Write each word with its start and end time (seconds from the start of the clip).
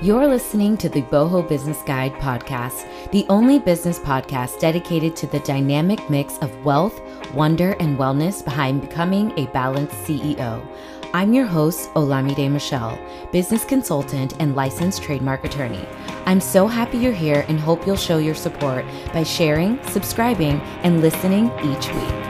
You're 0.00 0.28
listening 0.28 0.76
to 0.76 0.88
the 0.88 1.02
Boho 1.02 1.48
Business 1.48 1.82
Guide 1.82 2.12
podcast, 2.20 2.86
the 3.10 3.26
only 3.28 3.58
business 3.58 3.98
podcast 3.98 4.60
dedicated 4.60 5.16
to 5.16 5.26
the 5.26 5.40
dynamic 5.40 6.08
mix 6.08 6.38
of 6.38 6.64
wealth, 6.64 7.00
wonder, 7.34 7.72
and 7.80 7.98
wellness 7.98 8.44
behind 8.44 8.80
becoming 8.80 9.36
a 9.36 9.46
balanced 9.46 9.96
CEO. 9.96 10.64
I'm 11.12 11.34
your 11.34 11.46
host, 11.46 11.92
Olamide 11.94 12.48
Michelle, 12.48 12.96
business 13.32 13.64
consultant 13.64 14.34
and 14.38 14.54
licensed 14.54 15.02
trademark 15.02 15.44
attorney. 15.44 15.84
I'm 16.26 16.40
so 16.40 16.68
happy 16.68 16.98
you're 16.98 17.10
here 17.10 17.44
and 17.48 17.58
hope 17.58 17.84
you'll 17.84 17.96
show 17.96 18.18
your 18.18 18.36
support 18.36 18.84
by 19.12 19.24
sharing, 19.24 19.82
subscribing, 19.88 20.60
and 20.84 21.00
listening 21.00 21.50
each 21.64 21.92
week. 21.92 22.27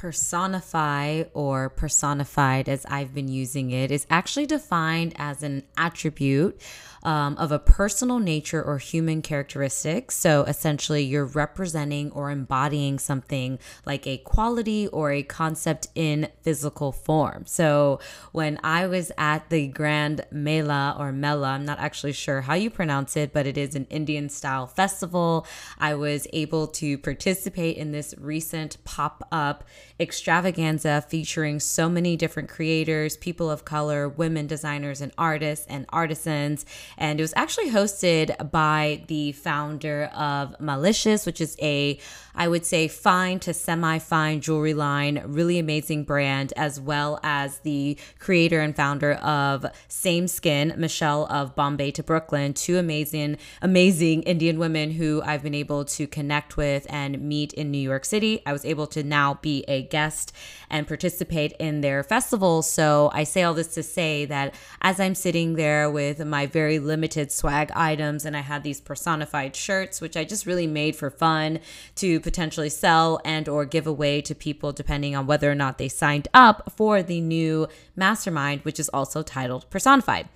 Personify 0.00 1.22
or 1.34 1.68
personified 1.68 2.70
as 2.70 2.86
I've 2.86 3.12
been 3.12 3.28
using 3.28 3.70
it 3.70 3.90
is 3.90 4.06
actually 4.08 4.46
defined 4.46 5.12
as 5.18 5.42
an 5.42 5.62
attribute 5.76 6.58
um, 7.02 7.36
of 7.38 7.52
a 7.52 7.58
personal 7.58 8.18
nature 8.18 8.62
or 8.62 8.78
human 8.78 9.22
characteristic. 9.22 10.10
So 10.10 10.44
essentially, 10.44 11.02
you're 11.02 11.24
representing 11.24 12.10
or 12.12 12.30
embodying 12.30 12.98
something 12.98 13.58
like 13.86 14.06
a 14.06 14.18
quality 14.18 14.86
or 14.88 15.10
a 15.12 15.22
concept 15.22 15.88
in 15.94 16.28
physical 16.42 16.92
form. 16.92 17.46
So 17.46 18.00
when 18.32 18.58
I 18.62 18.86
was 18.86 19.12
at 19.16 19.50
the 19.50 19.68
Grand 19.68 20.26
Mela 20.30 20.96
or 20.98 21.12
Mela, 21.12 21.48
I'm 21.48 21.64
not 21.64 21.78
actually 21.78 22.12
sure 22.12 22.42
how 22.42 22.54
you 22.54 22.70
pronounce 22.70 23.16
it, 23.16 23.32
but 23.32 23.46
it 23.46 23.56
is 23.56 23.74
an 23.74 23.86
Indian 23.90 24.28
style 24.28 24.66
festival. 24.66 25.46
I 25.78 25.94
was 25.94 26.26
able 26.32 26.66
to 26.68 26.98
participate 26.98 27.76
in 27.76 27.92
this 27.92 28.14
recent 28.18 28.82
pop 28.84 29.26
up 29.32 29.64
extravaganza 29.98 31.04
featuring 31.08 31.60
so 31.60 31.88
many 31.88 32.16
different 32.16 32.48
creators, 32.48 33.16
people 33.16 33.50
of 33.50 33.64
color, 33.64 34.08
women 34.08 34.46
designers 34.46 35.00
and 35.00 35.12
artists 35.18 35.66
and 35.68 35.86
artisans 35.90 36.64
and 36.98 37.20
it 37.20 37.22
was 37.22 37.32
actually 37.36 37.70
hosted 37.70 38.50
by 38.50 39.02
the 39.08 39.32
founder 39.32 40.04
of 40.14 40.56
Maalicious, 40.58 41.26
which 41.26 41.40
is 41.40 41.56
a 41.60 41.98
I 42.34 42.48
would 42.48 42.64
say 42.64 42.88
fine 42.88 43.40
to 43.40 43.52
semi 43.52 43.98
fine 43.98 44.40
jewelry 44.40 44.74
line, 44.74 45.22
really 45.26 45.58
amazing 45.58 46.04
brand, 46.04 46.52
as 46.56 46.80
well 46.80 47.18
as 47.22 47.58
the 47.60 47.98
creator 48.18 48.60
and 48.60 48.74
founder 48.74 49.14
of 49.14 49.66
Same 49.88 50.28
Skin, 50.28 50.74
Michelle 50.76 51.26
of 51.26 51.54
Bombay 51.54 51.90
to 51.92 52.02
Brooklyn, 52.02 52.54
two 52.54 52.78
amazing, 52.78 53.36
amazing 53.60 54.22
Indian 54.22 54.58
women 54.58 54.92
who 54.92 55.22
I've 55.24 55.42
been 55.42 55.54
able 55.54 55.84
to 55.86 56.06
connect 56.06 56.56
with 56.56 56.86
and 56.88 57.20
meet 57.20 57.52
in 57.54 57.70
New 57.70 57.78
York 57.78 58.04
City. 58.04 58.42
I 58.46 58.52
was 58.52 58.64
able 58.64 58.86
to 58.88 59.02
now 59.02 59.34
be 59.34 59.64
a 59.68 59.82
guest 59.82 60.32
and 60.68 60.86
participate 60.86 61.52
in 61.58 61.80
their 61.80 62.02
festival. 62.02 62.62
So 62.62 63.10
I 63.12 63.24
say 63.24 63.42
all 63.42 63.54
this 63.54 63.74
to 63.74 63.82
say 63.82 64.24
that 64.26 64.54
as 64.80 65.00
I'm 65.00 65.14
sitting 65.14 65.54
there 65.54 65.90
with 65.90 66.24
my 66.24 66.46
very 66.46 66.78
limited 66.78 67.32
swag 67.32 67.70
items 67.74 68.24
and 68.24 68.36
I 68.36 68.40
had 68.40 68.62
these 68.62 68.80
personified 68.80 69.56
shirts, 69.56 70.00
which 70.00 70.16
I 70.16 70.24
just 70.24 70.46
really 70.46 70.66
made 70.66 70.94
for 70.94 71.10
fun 71.10 71.58
to 71.96 72.19
potentially 72.20 72.68
sell 72.68 73.20
and 73.24 73.48
or 73.48 73.64
give 73.64 73.86
away 73.86 74.20
to 74.22 74.34
people 74.34 74.72
depending 74.72 75.16
on 75.16 75.26
whether 75.26 75.50
or 75.50 75.54
not 75.54 75.78
they 75.78 75.88
signed 75.88 76.28
up 76.32 76.72
for 76.76 77.02
the 77.02 77.20
new 77.20 77.66
mastermind 77.96 78.60
which 78.62 78.78
is 78.78 78.88
also 78.90 79.22
titled 79.22 79.68
personified. 79.70 80.28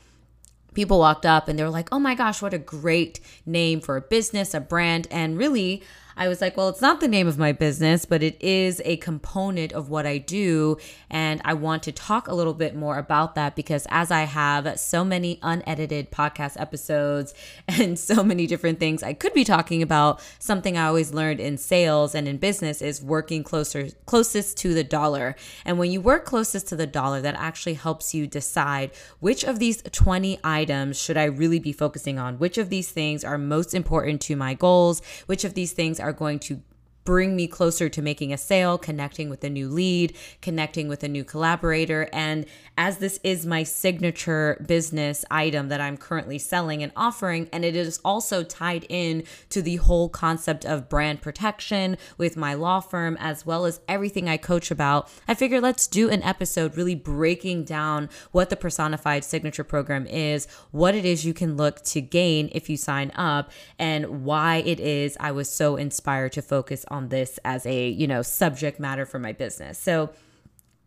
People 0.74 0.98
walked 0.98 1.24
up 1.24 1.46
and 1.46 1.58
they 1.58 1.62
were 1.62 1.70
like 1.70 1.88
oh 1.92 1.98
my 1.98 2.14
gosh 2.14 2.42
what 2.42 2.54
a 2.54 2.58
great 2.58 3.20
name 3.46 3.80
for 3.80 3.96
a 3.96 4.00
business 4.00 4.54
a 4.54 4.60
brand 4.60 5.06
and 5.10 5.38
really 5.38 5.82
I 6.16 6.28
was 6.28 6.40
like, 6.40 6.56
well, 6.56 6.68
it's 6.68 6.80
not 6.80 7.00
the 7.00 7.08
name 7.08 7.26
of 7.26 7.38
my 7.38 7.52
business, 7.52 8.04
but 8.04 8.22
it 8.22 8.40
is 8.40 8.80
a 8.84 8.96
component 8.98 9.72
of 9.72 9.88
what 9.88 10.06
I 10.06 10.18
do. 10.18 10.76
And 11.10 11.40
I 11.44 11.54
want 11.54 11.82
to 11.84 11.92
talk 11.92 12.28
a 12.28 12.34
little 12.34 12.54
bit 12.54 12.76
more 12.76 12.98
about 12.98 13.34
that 13.34 13.56
because 13.56 13.86
as 13.90 14.10
I 14.10 14.22
have 14.22 14.78
so 14.78 15.04
many 15.04 15.38
unedited 15.42 16.10
podcast 16.10 16.60
episodes 16.60 17.34
and 17.68 17.98
so 17.98 18.22
many 18.22 18.46
different 18.46 18.78
things 18.78 19.02
I 19.02 19.12
could 19.12 19.34
be 19.34 19.44
talking 19.44 19.82
about, 19.82 20.20
something 20.38 20.76
I 20.76 20.86
always 20.86 21.12
learned 21.12 21.40
in 21.40 21.58
sales 21.58 22.14
and 22.14 22.28
in 22.28 22.36
business 22.38 22.80
is 22.80 23.02
working 23.02 23.42
closer, 23.42 23.88
closest 24.06 24.56
to 24.58 24.74
the 24.74 24.84
dollar. 24.84 25.34
And 25.64 25.78
when 25.78 25.90
you 25.90 26.00
work 26.00 26.24
closest 26.24 26.68
to 26.68 26.76
the 26.76 26.86
dollar, 26.86 27.20
that 27.22 27.34
actually 27.36 27.74
helps 27.74 28.14
you 28.14 28.26
decide 28.26 28.92
which 29.20 29.44
of 29.44 29.58
these 29.58 29.82
20 29.82 30.38
items 30.44 31.00
should 31.00 31.16
I 31.16 31.24
really 31.24 31.58
be 31.58 31.72
focusing 31.72 32.18
on? 32.18 32.38
Which 32.38 32.58
of 32.58 32.70
these 32.70 32.90
things 32.90 33.24
are 33.24 33.38
most 33.38 33.74
important 33.74 34.20
to 34.22 34.36
my 34.36 34.54
goals? 34.54 35.02
Which 35.26 35.44
of 35.44 35.54
these 35.54 35.72
things 35.72 36.00
are 36.04 36.12
going 36.12 36.38
to 36.38 36.60
bring 37.04 37.36
me 37.36 37.46
closer 37.46 37.88
to 37.88 38.02
making 38.02 38.32
a 38.32 38.38
sale, 38.38 38.78
connecting 38.78 39.28
with 39.28 39.44
a 39.44 39.50
new 39.50 39.68
lead, 39.68 40.16
connecting 40.40 40.88
with 40.88 41.02
a 41.02 41.08
new 41.08 41.24
collaborator. 41.24 42.08
And 42.12 42.46
as 42.76 42.98
this 42.98 43.20
is 43.22 43.46
my 43.46 43.62
signature 43.62 44.64
business 44.66 45.24
item 45.30 45.68
that 45.68 45.80
I'm 45.80 45.96
currently 45.96 46.38
selling 46.38 46.82
and 46.82 46.92
offering, 46.96 47.48
and 47.52 47.64
it 47.64 47.76
is 47.76 48.00
also 48.04 48.42
tied 48.42 48.86
in 48.88 49.24
to 49.50 49.60
the 49.60 49.76
whole 49.76 50.08
concept 50.08 50.64
of 50.64 50.88
brand 50.88 51.20
protection 51.20 51.96
with 52.16 52.36
my 52.36 52.54
law 52.54 52.80
firm, 52.80 53.16
as 53.20 53.44
well 53.44 53.66
as 53.66 53.80
everything 53.86 54.28
I 54.28 54.36
coach 54.36 54.70
about, 54.70 55.08
I 55.28 55.34
figured 55.34 55.62
let's 55.62 55.86
do 55.86 56.08
an 56.08 56.22
episode 56.22 56.76
really 56.76 56.94
breaking 56.94 57.64
down 57.64 58.08
what 58.32 58.50
the 58.50 58.56
personified 58.56 59.24
signature 59.24 59.64
program 59.64 60.06
is, 60.06 60.46
what 60.70 60.94
it 60.94 61.04
is 61.04 61.24
you 61.24 61.34
can 61.34 61.56
look 61.56 61.82
to 61.84 62.00
gain 62.00 62.48
if 62.52 62.70
you 62.70 62.76
sign 62.76 63.12
up, 63.14 63.50
and 63.78 64.24
why 64.24 64.56
it 64.64 64.80
is 64.80 65.16
I 65.20 65.32
was 65.32 65.50
so 65.50 65.76
inspired 65.76 66.32
to 66.32 66.42
focus 66.42 66.84
on 66.88 66.93
this 67.02 67.38
as 67.44 67.66
a, 67.66 67.88
you 67.88 68.06
know, 68.06 68.22
subject 68.22 68.80
matter 68.80 69.06
for 69.06 69.18
my 69.18 69.32
business. 69.32 69.78
So 69.78 70.10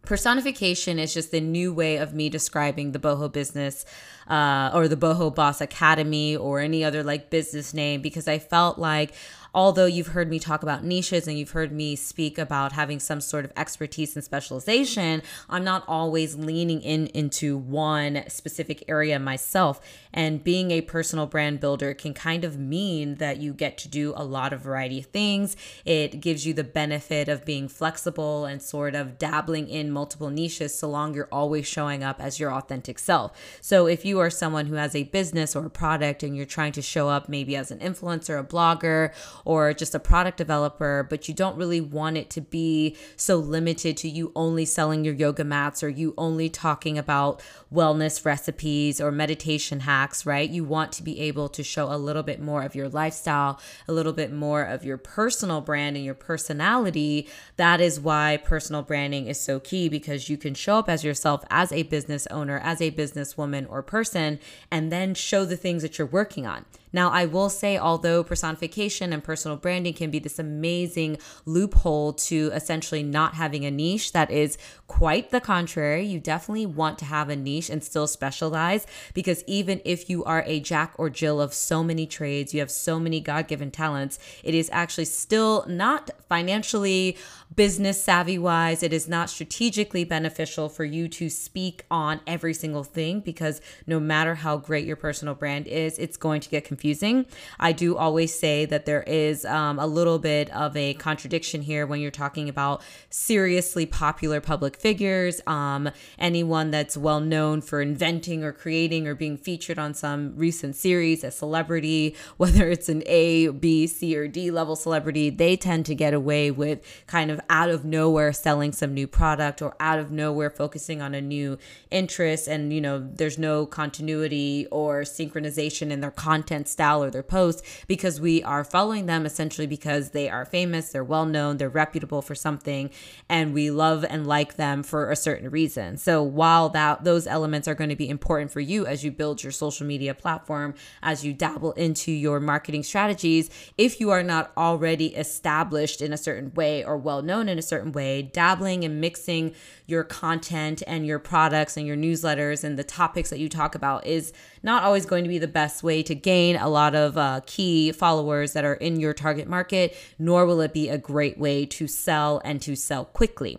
personification 0.03 0.99
is 0.99 1.13
just 1.13 1.33
a 1.33 1.41
new 1.41 1.73
way 1.73 1.97
of 1.97 2.13
me 2.13 2.29
describing 2.29 2.91
the 2.91 2.99
boho 2.99 3.31
business 3.31 3.85
uh, 4.27 4.71
or 4.73 4.87
the 4.87 4.97
boho 4.97 5.33
boss 5.33 5.61
academy 5.61 6.35
or 6.35 6.59
any 6.59 6.83
other 6.83 7.03
like 7.03 7.29
business 7.29 7.73
name 7.73 8.01
because 8.01 8.27
i 8.27 8.37
felt 8.39 8.77
like 8.77 9.13
although 9.57 9.87
you've 9.87 10.07
heard 10.09 10.29
me 10.29 10.37
talk 10.37 10.61
about 10.61 10.83
niches 10.83 11.27
and 11.27 11.37
you've 11.37 11.49
heard 11.49 11.71
me 11.71 11.95
speak 11.95 12.37
about 12.37 12.73
having 12.73 12.99
some 12.99 13.19
sort 13.19 13.43
of 13.43 13.51
expertise 13.57 14.15
and 14.15 14.23
specialization, 14.23 15.21
I'm 15.49 15.63
not 15.63 15.83
always 15.87 16.35
leaning 16.35 16.79
in 16.81 17.07
into 17.07 17.57
one 17.57 18.23
specific 18.27 18.83
area 18.87 19.17
myself. 19.17 19.81
And 20.13 20.43
being 20.43 20.69
a 20.69 20.81
personal 20.81 21.25
brand 21.25 21.59
builder 21.59 21.95
can 21.95 22.13
kind 22.13 22.43
of 22.43 22.59
mean 22.59 23.15
that 23.15 23.37
you 23.37 23.51
get 23.51 23.79
to 23.79 23.87
do 23.87 24.13
a 24.15 24.23
lot 24.23 24.53
of 24.53 24.61
variety 24.61 24.99
of 24.99 25.07
things. 25.07 25.55
It 25.85 26.19
gives 26.21 26.45
you 26.45 26.53
the 26.53 26.63
benefit 26.63 27.27
of 27.27 27.43
being 27.43 27.67
flexible 27.67 28.45
and 28.45 28.61
sort 28.61 28.93
of 28.93 29.17
dabbling 29.17 29.67
in 29.69 29.89
multiple 29.89 30.29
niches 30.29 30.77
so 30.77 30.87
long 30.87 31.15
you're 31.15 31.29
always 31.31 31.65
showing 31.65 32.03
up 32.03 32.21
as 32.21 32.39
your 32.39 32.53
authentic 32.53 32.99
self. 32.99 33.31
So 33.59 33.87
if 33.87 34.05
you 34.05 34.16
are 34.19 34.29
someone 34.29 34.65
who 34.67 34.75
has 34.75 34.95
a 34.95 35.03
business 35.03 35.55
or 35.55 35.65
a 35.65 35.69
product 35.69 36.23
and 36.23 36.35
you're 36.35 36.45
trying 36.45 36.71
to 36.73 36.81
show 36.81 37.09
up 37.09 37.29
maybe 37.29 37.55
as 37.55 37.71
an 37.71 37.79
influencer, 37.79 38.39
a 38.39 38.43
blogger, 38.43 39.13
or 39.45 39.73
just 39.73 39.95
a 39.95 39.99
product 39.99 40.37
developer, 40.37 41.05
but 41.09 41.27
you 41.27 41.33
don't 41.33 41.57
really 41.57 41.81
want 41.81 42.17
it 42.17 42.29
to 42.31 42.41
be 42.41 42.95
so 43.15 43.37
limited 43.37 43.97
to 43.97 44.09
you 44.09 44.31
only 44.35 44.65
selling 44.65 45.03
your 45.03 45.13
yoga 45.13 45.43
mats 45.43 45.83
or 45.83 45.89
you 45.89 46.13
only 46.17 46.49
talking 46.49 46.97
about 46.97 47.41
wellness 47.73 48.25
recipes 48.25 49.01
or 49.01 49.11
meditation 49.11 49.81
hacks, 49.81 50.25
right? 50.25 50.49
You 50.49 50.63
want 50.63 50.91
to 50.93 51.03
be 51.03 51.19
able 51.21 51.49
to 51.49 51.63
show 51.63 51.91
a 51.91 51.97
little 51.97 52.23
bit 52.23 52.41
more 52.41 52.63
of 52.63 52.75
your 52.75 52.89
lifestyle, 52.89 53.59
a 53.87 53.93
little 53.93 54.13
bit 54.13 54.31
more 54.31 54.63
of 54.63 54.83
your 54.83 54.97
personal 54.97 55.61
brand 55.61 55.95
and 55.95 56.05
your 56.05 56.15
personality. 56.15 57.27
That 57.57 57.81
is 57.81 57.99
why 57.99 58.37
personal 58.37 58.81
branding 58.81 59.27
is 59.27 59.39
so 59.39 59.59
key 59.59 59.89
because 59.89 60.29
you 60.29 60.37
can 60.37 60.53
show 60.53 60.77
up 60.77 60.89
as 60.89 61.03
yourself 61.03 61.43
as 61.49 61.71
a 61.71 61.83
business 61.83 62.27
owner, 62.27 62.59
as 62.63 62.81
a 62.81 62.91
businesswoman 62.91 63.69
or 63.69 63.83
person, 63.83 64.06
and 64.15 64.91
then 64.91 65.13
show 65.13 65.45
the 65.45 65.57
things 65.57 65.81
that 65.81 65.97
you're 65.97 66.07
working 66.07 66.45
on. 66.45 66.65
Now, 66.97 67.11
I 67.11 67.27
will 67.27 67.49
say, 67.49 67.77
although 67.77 68.23
personification 68.23 69.13
and 69.13 69.23
personal 69.23 69.55
branding 69.55 69.93
can 69.93 70.09
be 70.09 70.17
this 70.17 70.39
amazing 70.39 71.19
loophole 71.45 72.13
to 72.13 72.49
essentially 72.55 73.03
not 73.03 73.35
having 73.35 73.65
a 73.65 73.69
niche, 73.69 74.13
that 74.13 74.31
is 74.31 74.57
quite 74.87 75.29
the 75.29 75.39
contrary. 75.39 76.07
You 76.07 76.19
definitely 76.19 76.65
want 76.65 76.97
to 76.97 77.05
have 77.05 77.29
a 77.29 77.35
niche 77.35 77.69
and 77.69 77.83
still 77.83 78.07
specialize 78.07 78.87
because 79.13 79.43
even 79.45 79.79
if 79.85 80.09
you 80.09 80.23
are 80.23 80.43
a 80.47 80.59
Jack 80.59 80.93
or 80.97 81.11
Jill 81.11 81.39
of 81.39 81.53
so 81.53 81.83
many 81.83 82.07
trades, 82.07 82.51
you 82.55 82.61
have 82.61 82.71
so 82.71 82.99
many 82.99 83.21
God 83.21 83.47
given 83.47 83.69
talents, 83.69 84.17
it 84.43 84.55
is 84.55 84.67
actually 84.73 85.05
still 85.05 85.65
not 85.67 86.09
financially 86.27 87.15
business 87.55 88.03
savvy 88.03 88.39
wise, 88.39 88.81
it 88.81 88.91
is 88.91 89.07
not 89.07 89.29
strategically 89.29 90.03
beneficial 90.03 90.67
for 90.67 90.83
you 90.83 91.07
to 91.07 91.29
speak 91.29 91.83
on 91.91 92.21
every 92.25 92.55
single 92.55 92.83
thing 92.83 93.19
because 93.19 93.61
no 93.85 93.99
matter 93.99 94.35
how 94.35 94.57
great 94.57 94.85
your 94.85 94.95
personal 94.95 95.35
brand 95.35 95.67
is, 95.67 95.97
it's 95.99 96.17
going 96.17 96.41
to 96.41 96.49
get 96.49 96.65
confused 96.65 96.86
confusing. 96.87 97.25
I 97.59 97.73
do 97.73 97.97
always 97.97 98.37
say 98.37 98.63
that 98.65 98.85
there 98.85 99.03
is 99.03 99.43
um, 99.43 99.77
a 99.77 99.85
little 99.85 100.19
bit 100.19 100.49
of 100.51 100.77
a 100.77 100.93
contradiction 100.93 101.61
here 101.61 101.85
when 101.85 101.99
you're 101.99 102.11
talking 102.11 102.47
about 102.47 102.81
seriously 103.09 103.85
popular 103.85 104.39
public 104.39 104.77
figures, 104.77 105.41
um, 105.47 105.89
anyone 106.17 106.71
that's 106.71 106.95
well 106.95 107.19
known 107.19 107.59
for 107.59 107.81
inventing 107.81 108.41
or 108.41 108.53
creating 108.53 109.05
or 109.05 109.15
being 109.15 109.35
featured 109.35 109.77
on 109.77 109.93
some 109.93 110.33
recent 110.37 110.77
series, 110.77 111.25
a 111.25 111.31
celebrity, 111.31 112.15
whether 112.37 112.69
it's 112.69 112.87
an 112.87 113.03
A, 113.05 113.49
B, 113.49 113.85
C, 113.85 114.15
or 114.15 114.29
D 114.29 114.49
level 114.49 114.77
celebrity, 114.77 115.29
they 115.29 115.57
tend 115.57 115.85
to 115.87 115.95
get 115.95 116.13
away 116.13 116.51
with 116.51 116.79
kind 117.05 117.29
of 117.29 117.41
out 117.49 117.69
of 117.69 117.83
nowhere 117.83 118.31
selling 118.31 118.71
some 118.71 118.93
new 118.93 119.07
product 119.07 119.61
or 119.61 119.75
out 119.81 119.99
of 119.99 120.09
nowhere 120.09 120.49
focusing 120.49 121.01
on 121.01 121.13
a 121.13 121.19
new 121.21 121.57
interest. 121.91 122.47
And 122.47 122.71
you 122.71 122.79
know 122.79 122.99
there's 122.99 123.37
no 123.37 123.65
continuity 123.65 124.67
or 124.71 125.01
synchronization 125.01 125.91
in 125.91 125.99
their 125.99 126.11
content 126.11 126.66
style 126.67 127.03
or 127.03 127.09
their 127.09 127.23
posts 127.23 127.61
because 127.87 128.19
we 128.19 128.43
are 128.43 128.63
following 128.63 129.05
them 129.05 129.25
essentially 129.25 129.67
because 129.67 130.11
they 130.11 130.29
are 130.29 130.45
famous 130.45 130.89
they're 130.89 131.03
well 131.03 131.25
known 131.25 131.57
they're 131.57 131.69
reputable 131.69 132.21
for 132.21 132.35
something 132.35 132.89
and 133.29 133.53
we 133.53 133.71
love 133.71 134.05
and 134.07 134.27
like 134.27 134.55
them 134.55 134.83
for 134.83 135.11
a 135.11 135.15
certain 135.15 135.49
reason. 135.49 135.97
So 135.97 136.21
while 136.21 136.69
that 136.69 137.03
those 137.03 137.27
elements 137.27 137.67
are 137.67 137.75
going 137.75 137.89
to 137.89 137.95
be 137.95 138.09
important 138.09 138.51
for 138.51 138.59
you 138.59 138.85
as 138.85 139.03
you 139.03 139.11
build 139.11 139.43
your 139.43 139.51
social 139.51 139.85
media 139.85 140.13
platform 140.13 140.73
as 141.01 141.25
you 141.25 141.33
dabble 141.33 141.73
into 141.73 142.11
your 142.11 142.39
marketing 142.39 142.83
strategies 142.83 143.49
if 143.77 143.99
you 143.99 144.09
are 144.09 144.23
not 144.23 144.51
already 144.57 145.07
established 145.15 146.01
in 146.01 146.13
a 146.13 146.17
certain 146.17 146.53
way 146.53 146.83
or 146.83 146.97
well 146.97 147.21
known 147.21 147.47
in 147.47 147.57
a 147.57 147.61
certain 147.61 147.91
way 147.91 148.21
dabbling 148.21 148.83
and 148.83 148.99
mixing 148.99 149.53
your 149.85 150.03
content 150.03 150.83
and 150.85 151.05
your 151.05 151.19
products 151.19 151.77
and 151.77 151.87
your 151.87 151.95
newsletters 151.95 152.63
and 152.63 152.77
the 152.77 152.83
topics 152.83 153.29
that 153.29 153.39
you 153.39 153.47
talk 153.47 153.75
about 153.75 154.05
is 154.05 154.33
not 154.63 154.83
always 154.83 155.05
going 155.05 155.23
to 155.23 155.29
be 155.29 155.37
the 155.37 155.47
best 155.47 155.81
way 155.81 156.03
to 156.03 156.13
gain 156.13 156.56
a 156.57 156.67
lot 156.67 156.95
of 156.95 157.17
uh, 157.17 157.41
key 157.45 157.91
followers 157.91 158.53
that 158.53 158.65
are 158.65 158.75
in 158.75 158.99
your 158.99 159.13
target 159.13 159.47
market, 159.47 159.95
nor 160.19 160.45
will 160.45 160.61
it 160.61 160.73
be 160.73 160.89
a 160.89 160.97
great 160.97 161.37
way 161.37 161.65
to 161.65 161.87
sell 161.87 162.41
and 162.43 162.61
to 162.61 162.75
sell 162.75 163.05
quickly. 163.05 163.57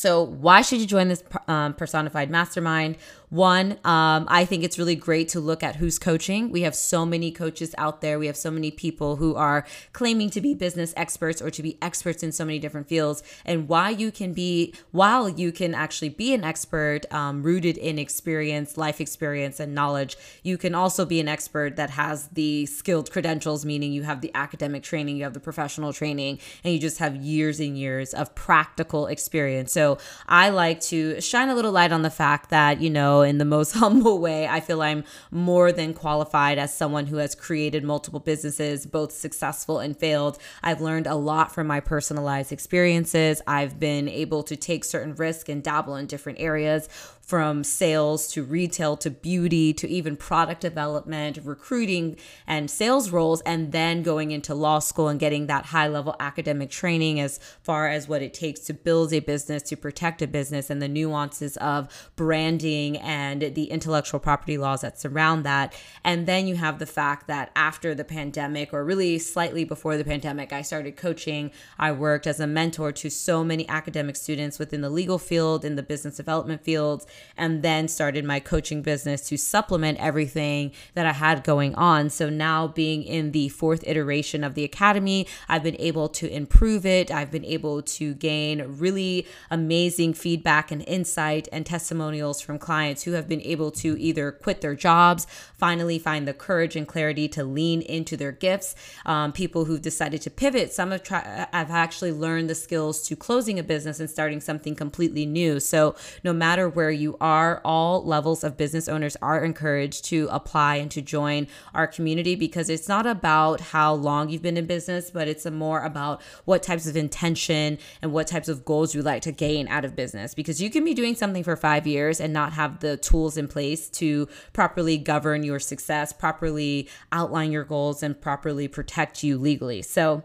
So, 0.00 0.22
why 0.22 0.62
should 0.62 0.80
you 0.80 0.86
join 0.86 1.08
this 1.08 1.22
um, 1.46 1.74
personified 1.74 2.30
mastermind? 2.30 2.96
One, 3.28 3.72
um, 3.84 4.26
I 4.28 4.44
think 4.44 4.64
it's 4.64 4.76
really 4.76 4.96
great 4.96 5.28
to 5.28 5.40
look 5.40 5.62
at 5.62 5.76
who's 5.76 6.00
coaching. 6.00 6.50
We 6.50 6.62
have 6.62 6.74
so 6.74 7.06
many 7.06 7.30
coaches 7.30 7.76
out 7.78 8.00
there. 8.00 8.18
We 8.18 8.26
have 8.26 8.36
so 8.36 8.50
many 8.50 8.72
people 8.72 9.16
who 9.16 9.36
are 9.36 9.64
claiming 9.92 10.30
to 10.30 10.40
be 10.40 10.52
business 10.52 10.92
experts 10.96 11.40
or 11.40 11.48
to 11.50 11.62
be 11.62 11.78
experts 11.80 12.24
in 12.24 12.32
so 12.32 12.44
many 12.44 12.58
different 12.58 12.88
fields. 12.88 13.22
And 13.44 13.68
why 13.68 13.90
you 13.90 14.10
can 14.10 14.32
be, 14.32 14.74
while 14.90 15.28
you 15.28 15.52
can 15.52 15.74
actually 15.74 16.08
be 16.08 16.34
an 16.34 16.42
expert 16.42 17.00
um, 17.12 17.44
rooted 17.44 17.78
in 17.78 18.00
experience, 18.00 18.76
life 18.76 19.00
experience, 19.00 19.60
and 19.60 19.76
knowledge, 19.76 20.16
you 20.42 20.58
can 20.58 20.74
also 20.74 21.04
be 21.04 21.20
an 21.20 21.28
expert 21.28 21.76
that 21.76 21.90
has 21.90 22.28
the 22.28 22.66
skilled 22.66 23.12
credentials, 23.12 23.64
meaning 23.64 23.92
you 23.92 24.02
have 24.02 24.22
the 24.22 24.32
academic 24.34 24.82
training, 24.82 25.18
you 25.18 25.22
have 25.22 25.34
the 25.34 25.40
professional 25.40 25.92
training, 25.92 26.40
and 26.64 26.74
you 26.74 26.80
just 26.80 26.98
have 26.98 27.14
years 27.14 27.60
and 27.60 27.78
years 27.78 28.12
of 28.12 28.34
practical 28.34 29.06
experience. 29.06 29.72
So 29.72 29.89
I 30.26 30.50
like 30.50 30.80
to 30.82 31.20
shine 31.20 31.48
a 31.48 31.54
little 31.54 31.72
light 31.72 31.92
on 31.92 32.02
the 32.02 32.10
fact 32.10 32.50
that, 32.50 32.80
you 32.80 32.90
know, 32.90 33.22
in 33.22 33.38
the 33.38 33.44
most 33.44 33.72
humble 33.74 34.18
way. 34.18 34.46
I 34.46 34.60
feel 34.60 34.82
I'm 34.82 35.04
more 35.30 35.72
than 35.72 35.94
qualified 35.94 36.58
as 36.58 36.74
someone 36.74 37.06
who 37.06 37.16
has 37.16 37.34
created 37.34 37.84
multiple 37.84 38.20
businesses, 38.20 38.86
both 38.86 39.12
successful 39.12 39.78
and 39.78 39.96
failed. 39.96 40.38
I've 40.62 40.80
learned 40.80 41.06
a 41.06 41.14
lot 41.14 41.52
from 41.54 41.66
my 41.66 41.80
personalized 41.80 42.52
experiences. 42.52 43.42
I've 43.46 43.78
been 43.78 44.08
able 44.08 44.42
to 44.44 44.56
take 44.56 44.84
certain 44.84 45.14
risks 45.14 45.48
and 45.48 45.62
dabble 45.62 45.96
in 45.96 46.06
different 46.06 46.40
areas 46.40 46.88
from 47.30 47.62
sales 47.62 48.26
to 48.26 48.42
retail 48.42 48.96
to 48.96 49.08
beauty 49.08 49.72
to 49.72 49.88
even 49.88 50.16
product 50.16 50.60
development, 50.60 51.38
recruiting, 51.44 52.16
and 52.44 52.68
sales 52.68 53.10
roles, 53.10 53.40
and 53.42 53.70
then 53.70 54.02
going 54.02 54.32
into 54.32 54.52
law 54.52 54.80
school 54.80 55.06
and 55.06 55.20
getting 55.20 55.46
that 55.46 55.66
high 55.66 55.86
level 55.86 56.16
academic 56.18 56.70
training 56.70 57.20
as 57.20 57.38
far 57.62 57.86
as 57.86 58.08
what 58.08 58.20
it 58.20 58.34
takes 58.34 58.58
to 58.58 58.74
build 58.74 59.12
a 59.12 59.20
business, 59.20 59.62
to 59.62 59.76
protect 59.76 60.20
a 60.20 60.26
business, 60.26 60.70
and 60.70 60.82
the 60.82 60.88
nuances 60.88 61.56
of 61.58 62.10
branding 62.16 62.96
and 62.96 63.54
the 63.54 63.70
intellectual 63.70 64.18
property 64.18 64.58
laws 64.58 64.80
that 64.80 64.98
surround 64.98 65.44
that. 65.44 65.72
And 66.02 66.26
then 66.26 66.48
you 66.48 66.56
have 66.56 66.80
the 66.80 66.84
fact 66.84 67.28
that 67.28 67.52
after 67.54 67.94
the 67.94 68.02
pandemic, 68.02 68.74
or 68.74 68.84
really 68.84 69.20
slightly 69.20 69.62
before 69.62 69.96
the 69.96 70.04
pandemic, 70.04 70.52
I 70.52 70.62
started 70.62 70.96
coaching. 70.96 71.52
I 71.78 71.92
worked 71.92 72.26
as 72.26 72.40
a 72.40 72.46
mentor 72.48 72.90
to 72.90 73.08
so 73.08 73.44
many 73.44 73.68
academic 73.68 74.16
students 74.16 74.58
within 74.58 74.80
the 74.80 74.90
legal 74.90 75.20
field, 75.20 75.64
in 75.64 75.76
the 75.76 75.84
business 75.84 76.16
development 76.16 76.64
fields 76.64 77.06
and 77.36 77.62
then 77.62 77.88
started 77.88 78.24
my 78.24 78.40
coaching 78.40 78.82
business 78.82 79.26
to 79.28 79.36
supplement 79.36 79.98
everything 79.98 80.72
that 80.94 81.06
I 81.06 81.12
had 81.12 81.44
going 81.44 81.74
on. 81.74 82.10
So 82.10 82.28
now 82.28 82.68
being 82.68 83.02
in 83.02 83.32
the 83.32 83.48
fourth 83.48 83.82
iteration 83.86 84.44
of 84.44 84.54
the 84.54 84.64
academy, 84.64 85.26
I've 85.48 85.62
been 85.62 85.76
able 85.78 86.08
to 86.10 86.30
improve 86.30 86.84
it. 86.86 87.10
I've 87.10 87.30
been 87.30 87.44
able 87.44 87.82
to 87.82 88.14
gain 88.14 88.78
really 88.78 89.26
amazing 89.50 90.14
feedback 90.14 90.70
and 90.70 90.82
insight 90.86 91.48
and 91.52 91.64
testimonials 91.64 92.40
from 92.40 92.58
clients 92.58 93.02
who 93.04 93.12
have 93.12 93.28
been 93.28 93.42
able 93.42 93.70
to 93.72 94.00
either 94.00 94.32
quit 94.32 94.60
their 94.60 94.74
jobs, 94.74 95.26
finally 95.56 95.98
find 95.98 96.26
the 96.26 96.34
courage 96.34 96.76
and 96.76 96.86
clarity 96.86 97.28
to 97.28 97.44
lean 97.44 97.82
into 97.82 98.16
their 98.16 98.32
gifts. 98.32 98.74
Um, 99.06 99.32
people 99.32 99.64
who've 99.64 99.82
decided 99.82 100.22
to 100.22 100.30
pivot. 100.30 100.72
Some 100.72 100.90
have, 100.90 101.02
tried, 101.02 101.48
have 101.52 101.70
actually 101.70 102.12
learned 102.12 102.50
the 102.50 102.54
skills 102.54 103.06
to 103.08 103.16
closing 103.16 103.58
a 103.58 103.62
business 103.62 104.00
and 104.00 104.10
starting 104.10 104.40
something 104.40 104.74
completely 104.74 105.26
new. 105.26 105.60
So 105.60 105.96
no 106.24 106.32
matter 106.32 106.68
where 106.68 106.90
you 107.00 107.16
are, 107.20 107.60
all 107.64 108.04
levels 108.04 108.44
of 108.44 108.56
business 108.56 108.88
owners 108.88 109.16
are 109.20 109.44
encouraged 109.44 110.04
to 110.06 110.28
apply 110.30 110.76
and 110.76 110.90
to 110.90 111.02
join 111.02 111.46
our 111.74 111.86
community 111.86 112.34
because 112.34 112.68
it's 112.68 112.88
not 112.88 113.06
about 113.06 113.60
how 113.60 113.94
long 113.94 114.28
you've 114.28 114.42
been 114.42 114.56
in 114.56 114.66
business, 114.66 115.10
but 115.10 115.26
it's 115.26 115.46
more 115.46 115.82
about 115.82 116.22
what 116.44 116.62
types 116.62 116.86
of 116.86 116.96
intention 116.96 117.78
and 118.02 118.12
what 118.12 118.26
types 118.26 118.48
of 118.48 118.64
goals 118.64 118.94
you 118.94 119.02
like 119.02 119.22
to 119.22 119.32
gain 119.32 119.66
out 119.68 119.84
of 119.84 119.96
business. 119.96 120.34
Because 120.34 120.60
you 120.60 120.70
can 120.70 120.84
be 120.84 120.94
doing 120.94 121.14
something 121.14 121.42
for 121.42 121.56
five 121.56 121.86
years 121.86 122.20
and 122.20 122.32
not 122.32 122.52
have 122.52 122.80
the 122.80 122.96
tools 122.96 123.36
in 123.36 123.48
place 123.48 123.88
to 123.90 124.28
properly 124.52 124.98
govern 124.98 125.42
your 125.42 125.58
success, 125.58 126.12
properly 126.12 126.88
outline 127.10 127.50
your 127.50 127.64
goals, 127.64 128.02
and 128.02 128.20
properly 128.20 128.68
protect 128.68 129.24
you 129.24 129.38
legally. 129.38 129.82
So, 129.82 130.22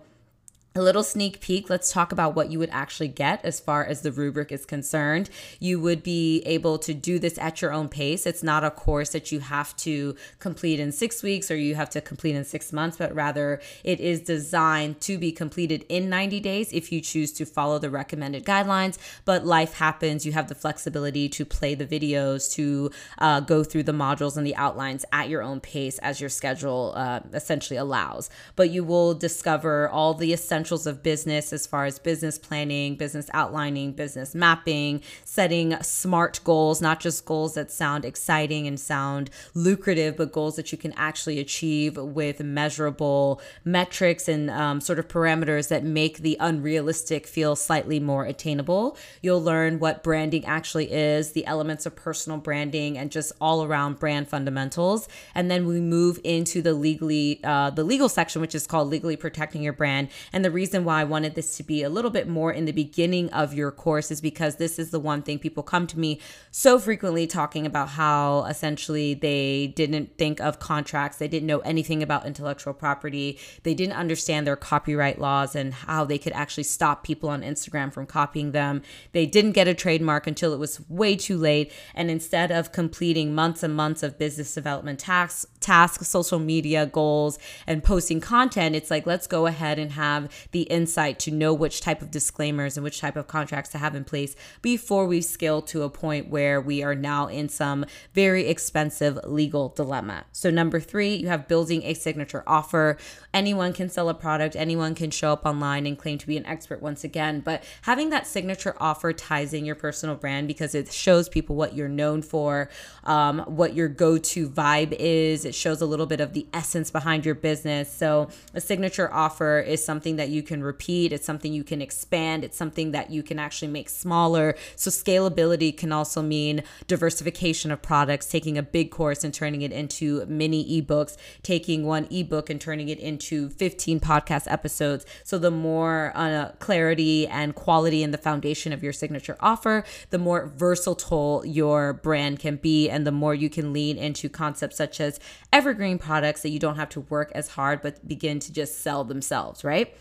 a 0.78 0.82
little 0.82 1.04
sneak 1.04 1.40
peek, 1.40 1.70
let's 1.70 1.90
talk 1.90 2.12
about 2.12 2.36
what 2.36 2.52
you 2.52 2.60
would 2.60 2.70
actually 2.70 3.08
get 3.08 3.44
as 3.46 3.62
far 3.62 3.86
as 3.86 4.02
the 4.02 4.12
rubric 4.12 4.52
is 4.52 4.66
concerned. 4.66 5.30
You 5.58 5.80
would 5.80 6.04
be 6.04 6.42
able 6.42 6.78
to 6.80 6.94
do 6.94 7.18
this 7.18 7.38
at 7.38 7.62
your 7.62 7.72
own 7.72 7.88
pace. 7.88 8.26
It's 8.26 8.44
not 8.44 8.66
a 8.66 8.72
course 8.72 9.12
that 9.12 9.32
you 9.32 9.40
have 9.40 9.74
to 9.78 10.18
complete 10.40 10.82
in 10.82 10.92
six 10.92 11.24
weeks 11.24 11.50
or 11.50 11.56
you 11.56 11.76
have 11.76 11.90
to 11.92 12.02
complete 12.02 12.36
in 12.36 12.44
six 12.44 12.74
months, 12.74 12.98
but 12.98 13.16
rather 13.16 13.62
it 13.86 14.02
is 14.02 14.20
designed 14.20 15.00
to 15.02 15.18
be 15.18 15.32
completed 15.32 15.86
in 15.88 16.10
90 16.10 16.42
days 16.42 16.74
if 16.74 16.92
you 16.92 17.00
choose 17.00 17.32
to 17.34 17.46
follow 17.46 17.80
the 17.80 17.90
recommended 17.90 18.44
guidelines. 18.44 18.98
But 19.24 19.46
life 19.46 19.76
happens, 19.76 20.26
you 20.26 20.34
have 20.34 20.50
the 20.50 20.56
flexibility 20.56 21.30
to 21.30 21.46
play 21.46 21.76
the 21.76 21.86
videos, 21.86 22.54
to 22.56 22.92
uh, 23.20 23.40
go 23.40 23.64
through 23.64 23.84
the 23.84 23.94
modules 23.94 24.36
and 24.36 24.46
the 24.46 24.58
outlines 24.58 25.06
at 25.14 25.30
your 25.30 25.42
own 25.42 25.62
pace 25.62 26.00
as 26.00 26.20
your 26.20 26.30
schedule 26.30 26.92
uh, 26.98 27.22
essentially 27.32 27.78
allows. 27.78 28.30
But 28.58 28.72
you 28.72 28.84
will 28.84 29.14
discover 29.14 29.88
all 29.88 30.14
the 30.14 30.34
essential 30.34 30.65
essentials 30.66 30.88
of 30.88 31.04
business 31.04 31.54
as 31.54 31.68
far 31.68 31.86
as 31.86 32.00
business 32.00 32.40
planning, 32.40 32.96
business 32.96 33.30
outlining, 33.34 33.92
business 33.92 34.34
mapping, 34.34 35.00
setting 35.24 35.80
smart 35.84 36.40
goals, 36.44 36.82
not 36.82 37.00
just 37.00 37.24
goals 37.24 37.54
that 37.54 37.72
sound 37.72 38.04
exciting 38.04 38.66
and 38.66 38.80
sound 38.80 39.30
lucrative, 39.54 40.18
but 40.18 40.32
goals 40.32 40.56
that 40.56 40.72
you 40.72 40.78
can 40.78 40.92
actually 40.94 41.40
achieve 41.40 41.98
with 41.98 42.40
measurable 42.40 43.40
metrics 43.64 44.28
and 44.28 44.50
um, 44.50 44.82
sort 44.82 44.98
of 44.98 45.08
parameters 45.08 45.68
that 45.68 45.84
make 45.84 46.18
the 46.20 46.36
unrealistic 46.40 47.28
feel 47.28 47.56
slightly 47.56 48.00
more 48.00 48.26
attainable. 48.26 48.98
You'll 49.22 49.44
learn 49.44 49.78
what 49.78 50.04
branding 50.04 50.46
actually 50.46 50.92
is, 50.92 51.34
the 51.34 51.46
elements 51.46 51.86
of 51.86 51.96
personal 51.96 52.40
branding, 52.40 52.98
and 52.98 53.12
just 53.12 53.32
all 53.40 53.64
around 53.64 54.00
brand 54.00 54.30
fundamentals. 54.30 55.08
And 55.36 55.52
then 55.52 55.68
we 55.68 55.80
move 55.80 56.20
into 56.24 56.64
the 56.64 56.74
legally, 56.74 57.40
uh, 57.44 57.70
the 57.70 57.84
legal 57.84 58.10
section, 58.10 58.42
which 58.42 58.56
is 58.56 58.66
called 58.66 58.90
legally 58.90 59.16
protecting 59.16 59.62
your 59.62 59.74
brand. 59.74 60.10
And 60.34 60.44
the 60.44 60.55
reason 60.56 60.86
why 60.86 61.02
I 61.02 61.04
wanted 61.04 61.36
this 61.36 61.58
to 61.58 61.64
be 61.64 61.84
a 61.84 61.90
little 61.90 62.10
bit 62.10 62.28
more 62.28 62.52
in 62.52 62.66
the 62.66 62.72
beginning 62.72 63.30
of 63.32 63.54
your 63.54 63.72
course 63.72 64.10
is 64.10 64.22
because 64.22 64.56
this 64.56 64.80
is 64.80 64.90
the 64.90 65.00
one 65.00 65.22
thing 65.22 65.38
people 65.38 65.62
come 65.62 65.86
to 65.88 66.00
me 66.00 66.20
so 66.50 66.80
frequently 66.80 67.28
talking 67.28 67.66
about 67.66 67.90
how 67.90 68.46
essentially 68.46 69.14
they 69.14 69.68
didn't 69.76 70.18
think 70.18 70.40
of 70.40 70.60
contracts, 70.60 71.18
they 71.18 71.28
didn't 71.28 71.48
know 71.48 71.60
anything 71.60 72.02
about 72.02 72.26
intellectual 72.26 72.74
property, 72.74 73.38
they 73.64 73.74
didn't 73.74 73.98
understand 73.98 74.48
their 74.48 74.56
copyright 74.56 75.20
laws 75.20 75.56
and 75.56 75.74
how 75.74 76.06
they 76.06 76.18
could 76.18 76.34
actually 76.34 76.64
stop 76.64 77.04
people 77.04 77.30
on 77.30 77.42
Instagram 77.42 77.92
from 77.94 78.06
copying 78.06 78.52
them. 78.52 78.82
They 79.12 79.26
didn't 79.26 79.52
get 79.52 79.68
a 79.68 79.74
trademark 79.74 80.26
until 80.26 80.54
it 80.54 80.60
was 80.60 80.80
way 80.90 81.16
too 81.16 81.38
late. 81.38 81.72
And 81.94 82.10
instead 82.10 82.52
of 82.52 82.72
completing 82.72 83.36
months 83.36 83.62
and 83.62 83.76
months 83.76 84.02
of 84.02 84.18
business 84.18 84.54
development 84.54 85.00
tasks, 85.00 85.46
tasks, 85.66 86.08
social 86.08 86.38
media 86.38 86.86
goals, 86.86 87.40
and 87.66 87.84
posting 87.84 88.22
content, 88.22 88.76
it's 88.76 88.92
like, 88.92 89.08
let's 89.08 89.26
go 89.26 89.48
ahead 89.48 89.80
and 89.80 89.94
have 89.94 90.32
the 90.52 90.62
insight 90.64 91.18
to 91.20 91.32
know 91.32 91.54
which 91.54 91.82
type 91.82 92.04
of 92.04 92.12
disclaimers 92.12 92.78
and 92.78 92.84
which 92.84 93.00
type 93.00 93.16
of 93.16 93.28
contracts 93.28 93.72
to 93.72 93.80
have 93.80 93.96
in 93.96 94.04
place 94.04 94.36
before 94.62 95.08
we 95.08 95.22
scale 95.22 95.64
to 95.64 95.82
a 95.82 95.90
point 95.90 96.30
where 96.30 96.62
we 96.62 96.84
are 96.84 96.94
now 96.94 97.26
in 97.28 97.50
some 97.50 97.84
very 98.14 98.48
expensive 98.48 99.18
legal 99.26 99.70
dilemma. 99.70 100.24
So, 100.32 100.52
number 100.52 100.80
three, 100.80 101.16
you 101.16 101.30
have 101.30 101.48
building 101.48 101.82
a 101.84 101.96
signature 101.96 102.44
offer. 102.46 102.98
Anyone 103.34 103.74
can 103.74 103.90
sell 103.90 104.08
a 104.08 104.14
product, 104.14 104.56
anyone 104.56 104.94
can 104.94 105.10
show 105.10 105.34
up 105.34 105.46
online 105.46 105.88
and 105.88 105.98
claim 105.98 106.20
to 106.20 106.28
be 106.28 106.38
an 106.38 106.46
expert 106.46 106.82
once 106.82 107.04
again, 107.04 107.42
but 107.42 107.64
having 107.82 108.12
that 108.12 108.28
signature 108.28 108.76
offer 108.80 109.14
ties 109.14 109.52
in 109.54 109.66
your 109.66 109.76
personal 109.76 110.16
brand 110.16 110.48
because 110.48 110.76
it 110.76 110.94
shows 110.94 111.28
people 111.28 111.56
what 111.56 111.76
you're 111.76 111.90
known 111.90 112.22
for, 112.22 112.70
um, 113.06 113.40
what 113.48 113.74
your 113.74 113.88
go 113.88 114.18
to 114.18 114.48
vibe 114.48 114.94
is. 115.00 115.55
It 115.56 115.60
shows 115.60 115.80
a 115.80 115.86
little 115.86 116.06
bit 116.06 116.20
of 116.20 116.34
the 116.34 116.46
essence 116.54 116.92
behind 116.92 117.26
your 117.26 117.34
business. 117.34 117.90
So, 117.90 118.28
a 118.54 118.60
signature 118.60 119.12
offer 119.14 119.60
is 119.60 119.84
something 119.84 120.18
that 120.18 120.28
you 120.28 120.44
can 120.44 120.62
repeat, 120.62 121.14
it's 121.14 121.26
something 121.26 121.54
you 121.54 121.64
can 121.64 121.82
expand, 121.82 122.44
it's 122.44 122.58
something 122.58 122.92
that 122.92 123.10
you 123.10 123.24
can 123.24 123.40
actually 123.40 123.70
make 123.70 123.88
smaller. 123.88 124.56
So, 124.76 124.92
scalability 124.92 125.76
can 125.76 125.94
also 125.94 126.22
mean 126.22 126.62
diversification 126.88 127.72
of 127.72 127.82
products, 127.82 128.28
taking 128.28 128.58
a 128.58 128.64
big 128.64 128.92
course 128.92 129.24
and 129.24 129.34
turning 129.34 129.62
it 129.62 129.72
into 129.72 130.26
mini 130.26 130.82
ebooks, 130.82 131.16
taking 131.42 131.86
one 131.86 132.08
ebook 132.12 132.50
and 132.50 132.60
turning 132.60 132.90
it 132.90 133.00
into 133.00 133.48
15 133.52 134.02
podcast 134.02 134.52
episodes. 134.52 135.06
So, 135.24 135.38
the 135.38 135.52
more 135.52 136.12
uh, 136.16 136.52
clarity 136.60 137.28
and 137.28 137.56
quality 137.56 138.04
in 138.04 138.12
the 138.12 138.18
foundation 138.18 138.74
of 138.74 138.84
your 138.84 138.92
signature 138.92 139.38
offer, 139.40 139.86
the 140.10 140.20
more 140.20 140.52
versatile 140.54 141.44
your 141.46 141.94
brand 141.94 142.40
can 142.40 142.58
be, 142.58 142.90
and 142.90 143.08
the 143.08 143.14
more 143.14 143.34
you 143.34 143.50
can 143.50 143.72
lean 143.72 143.98
into 143.98 144.28
concepts 144.28 144.76
such 144.76 145.00
as 145.00 145.18
evergreen 145.56 145.98
products 145.98 146.42
that 146.42 146.50
you 146.50 146.60
don't 146.60 146.76
have 146.76 146.90
to 146.90 147.00
work 147.00 147.32
as 147.34 147.48
hard 147.48 147.82
but 147.82 148.06
begin 148.06 148.40
to 148.40 148.52
just 148.52 148.82
sell 148.82 149.06
themselves, 149.06 149.64
right? 149.64 149.96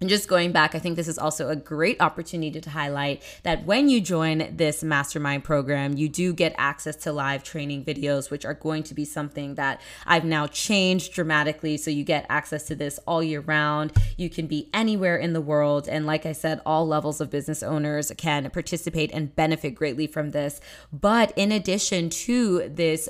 And 0.00 0.10
just 0.10 0.28
going 0.28 0.50
back, 0.50 0.74
I 0.74 0.80
think 0.80 0.96
this 0.96 1.06
is 1.06 1.18
also 1.18 1.48
a 1.48 1.56
great 1.56 2.00
opportunity 2.00 2.60
to 2.60 2.70
highlight 2.70 3.22
that 3.44 3.64
when 3.64 3.88
you 3.88 4.00
join 4.00 4.54
this 4.56 4.82
mastermind 4.82 5.44
program, 5.44 5.96
you 5.96 6.08
do 6.08 6.34
get 6.34 6.52
access 6.58 6.96
to 6.96 7.12
live 7.12 7.44
training 7.44 7.84
videos, 7.84 8.28
which 8.28 8.44
are 8.44 8.54
going 8.54 8.82
to 8.82 8.94
be 8.94 9.04
something 9.04 9.54
that 9.54 9.80
I've 10.04 10.24
now 10.24 10.48
changed 10.48 11.14
dramatically. 11.14 11.76
So 11.76 11.90
you 11.90 12.02
get 12.02 12.26
access 12.28 12.64
to 12.64 12.74
this 12.74 12.98
all 13.06 13.22
year 13.22 13.40
round. 13.40 13.92
You 14.16 14.28
can 14.28 14.48
be 14.48 14.68
anywhere 14.74 15.16
in 15.16 15.32
the 15.32 15.40
world. 15.40 15.88
And 15.88 16.06
like 16.06 16.26
I 16.26 16.32
said, 16.32 16.60
all 16.66 16.86
levels 16.86 17.20
of 17.20 17.30
business 17.30 17.62
owners 17.62 18.10
can 18.18 18.50
participate 18.50 19.12
and 19.12 19.34
benefit 19.34 19.76
greatly 19.76 20.08
from 20.08 20.32
this. 20.32 20.60
But 20.92 21.32
in 21.36 21.52
addition 21.52 22.10
to 22.10 22.68
this 22.68 23.08